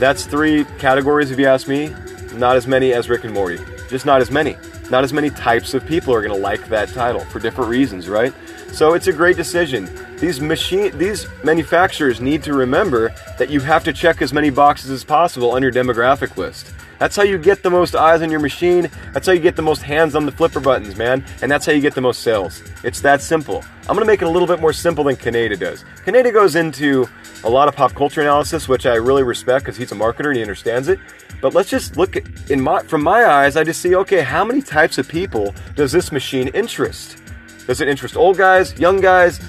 That's 0.01 0.27
three 0.27 0.65
categories, 0.81 1.31
if 1.31 1.39
you 1.39 1.47
ask 1.47 1.69
me. 1.69 1.95
Not 2.35 2.57
as 2.57 2.67
many 2.67 2.93
as 2.93 3.09
Rick 3.09 3.23
and 3.23 3.33
Morty. 3.33 3.61
Just 3.89 4.05
not 4.05 4.21
as 4.21 4.33
many. 4.33 4.57
Not 4.91 5.05
as 5.05 5.13
many 5.13 5.31
types 5.31 5.75
of 5.75 5.87
people 5.87 6.13
are 6.13 6.23
going 6.23 6.35
to 6.35 6.43
like 6.43 6.69
that 6.71 6.89
title 6.89 7.21
for 7.27 7.39
different 7.39 7.71
reasons, 7.71 8.09
right? 8.09 8.35
So 8.73 8.95
it's 8.95 9.07
a 9.07 9.13
great 9.13 9.37
decision. 9.37 9.89
These 10.19 10.41
machine, 10.41 10.97
these 10.99 11.27
manufacturers 11.43 12.21
need 12.21 12.43
to 12.45 12.53
remember 12.53 13.15
that 13.39 13.51
you 13.51 13.61
have 13.61 13.85
to 13.85 13.93
check 13.93 14.21
as 14.23 14.33
many 14.33 14.51
boxes 14.51 14.91
as 14.91 15.05
possible 15.05 15.51
on 15.51 15.63
your 15.63 15.73
demographic 15.73 16.37
list. 16.37 16.73
That's 16.99 17.15
how 17.15 17.23
you 17.23 17.37
get 17.37 17.63
the 17.63 17.71
most 17.71 17.95
eyes 17.95 18.23
on 18.23 18.31
your 18.31 18.41
machine. 18.41 18.91
That's 19.13 19.27
how 19.27 19.33
you 19.35 19.41
get 19.41 19.57
the 19.57 19.63
most 19.63 19.83
hands 19.83 20.15
on 20.15 20.25
the 20.25 20.33
flipper 20.33 20.61
buttons, 20.61 20.97
man. 20.97 21.25
And 21.43 21.51
that's 21.51 21.67
how 21.67 21.73
you 21.73 21.81
get 21.81 21.95
the 21.95 22.01
most 22.01 22.23
sales. 22.23 22.63
It's 22.85 23.01
that 23.03 23.21
simple. 23.21 23.63
I'm 23.83 23.95
going 23.95 24.01
to 24.01 24.07
make 24.07 24.23
it 24.23 24.25
a 24.27 24.31
little 24.31 24.49
bit 24.49 24.61
more 24.61 24.73
simple 24.73 25.05
than 25.05 25.17
Kaneda 25.17 25.59
does. 25.59 25.85
Kaneda 26.05 26.33
goes 26.33 26.57
into 26.57 27.07
a 27.45 27.51
lot 27.51 27.69
of 27.69 27.77
pop 27.77 27.95
culture 27.95 28.23
analysis, 28.23 28.67
which 28.69 28.87
I 28.87 28.95
really 28.95 29.23
respect 29.23 29.65
because 29.65 29.77
he's 29.77 29.93
a 29.93 29.95
marketer 29.95 30.29
and 30.29 30.37
he 30.37 30.43
understands 30.43 30.89
it. 30.89 30.99
But 31.43 31.55
let's 31.55 31.69
just 31.69 31.99
look 31.99 32.17
at, 32.17 32.25
in 32.51 32.61
my 32.61 32.83
from 32.83 33.03
my 33.03 33.27
eyes, 33.27 33.57
I 33.57 33.65
just 33.65 33.83
see 33.83 33.95
okay, 33.95 34.23
how 34.23 34.45
many 34.45 34.63
types 34.63 34.97
of 34.97 35.07
people 35.07 35.55
does 35.75 35.93
this 35.93 36.11
machine 36.11 36.49
interest? 36.49 37.19
Does 37.67 37.81
it 37.81 37.89
interest 37.89 38.17
old 38.17 38.37
guys, 38.37 38.79
young 38.79 39.01
guys, 39.01 39.41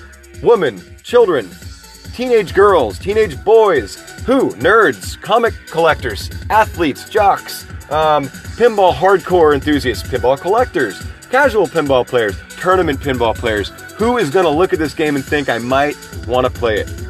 women, 0.41 0.81
children, 1.03 1.49
teenage 2.13 2.53
girls, 2.53 2.99
teenage 2.99 3.43
boys, 3.43 3.95
who? 4.25 4.51
Nerds, 4.53 5.19
comic 5.21 5.53
collectors, 5.67 6.29
athletes, 6.49 7.09
jocks, 7.09 7.65
um, 7.91 8.25
pinball 8.57 8.93
hardcore 8.93 9.53
enthusiasts, 9.53 10.07
pinball 10.07 10.39
collectors, 10.39 11.01
casual 11.29 11.67
pinball 11.67 12.07
players, 12.07 12.35
tournament 12.59 12.99
pinball 12.99 13.35
players. 13.35 13.69
Who 13.97 14.17
is 14.17 14.29
going 14.29 14.45
to 14.45 14.51
look 14.51 14.73
at 14.73 14.79
this 14.79 14.93
game 14.93 15.15
and 15.15 15.23
think 15.23 15.49
I 15.49 15.59
might 15.59 15.95
want 16.27 16.45
to 16.45 16.51
play 16.51 16.79
it? 16.79 17.07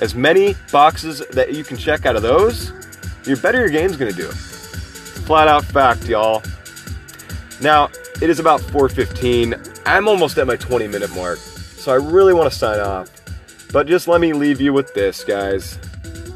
as 0.00 0.14
many 0.14 0.54
boxes 0.70 1.22
that 1.32 1.54
you 1.54 1.64
can 1.64 1.76
check 1.76 2.06
out 2.06 2.16
of 2.16 2.22
those, 2.22 2.72
the 3.24 3.38
better 3.42 3.58
your 3.58 3.68
game's 3.68 3.96
gonna 3.96 4.12
do. 4.12 4.28
Flat 4.28 5.48
out 5.48 5.64
fact, 5.64 6.04
y'all. 6.06 6.42
Now, 7.60 7.90
it 8.22 8.30
is 8.30 8.38
about 8.38 8.60
4:15. 8.60 9.54
I'm 9.86 10.08
almost 10.08 10.38
at 10.38 10.46
my 10.46 10.56
20 10.56 10.88
minute 10.88 11.14
mark, 11.14 11.38
so 11.38 11.92
I 11.92 11.96
really 11.96 12.34
want 12.34 12.50
to 12.52 12.58
sign 12.58 12.80
off. 12.80 13.10
But 13.72 13.86
just 13.86 14.08
let 14.08 14.20
me 14.20 14.32
leave 14.32 14.60
you 14.60 14.72
with 14.72 14.94
this, 14.94 15.24
guys. 15.24 15.78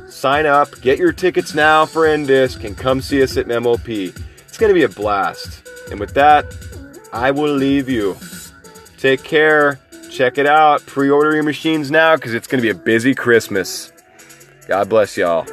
Sign 0.09 0.46
up, 0.46 0.81
get 0.81 0.98
your 0.98 1.12
tickets 1.12 1.55
now 1.55 1.87
for 1.87 2.02
Indisc, 2.02 2.64
and 2.64 2.76
come 2.76 3.00
see 3.00 3.22
us 3.22 3.37
at 3.37 3.46
MOP. 3.48 3.88
It's 3.88 4.59
gonna 4.59 4.74
be 4.74 4.85
a 4.85 4.88
blast. 4.88 5.68
And 5.90 5.98
with 5.98 6.14
that, 6.14 6.46
I 7.12 7.31
will 7.31 7.55
leave 7.55 7.88
you. 7.88 8.16
Take 8.98 9.22
care. 9.22 9.78
Check 10.11 10.38
it 10.38 10.46
out. 10.46 10.85
Pre 10.87 11.11
order 11.11 11.35
your 11.35 11.42
machines 11.42 11.90
now 11.90 12.16
because 12.16 12.35
it's 12.35 12.46
going 12.46 12.62
to 12.62 12.62
be 12.62 12.70
a 12.70 12.74
busy 12.74 13.14
Christmas. 13.14 13.92
God 14.68 14.88
bless 14.88 15.16
y'all. 15.16 15.46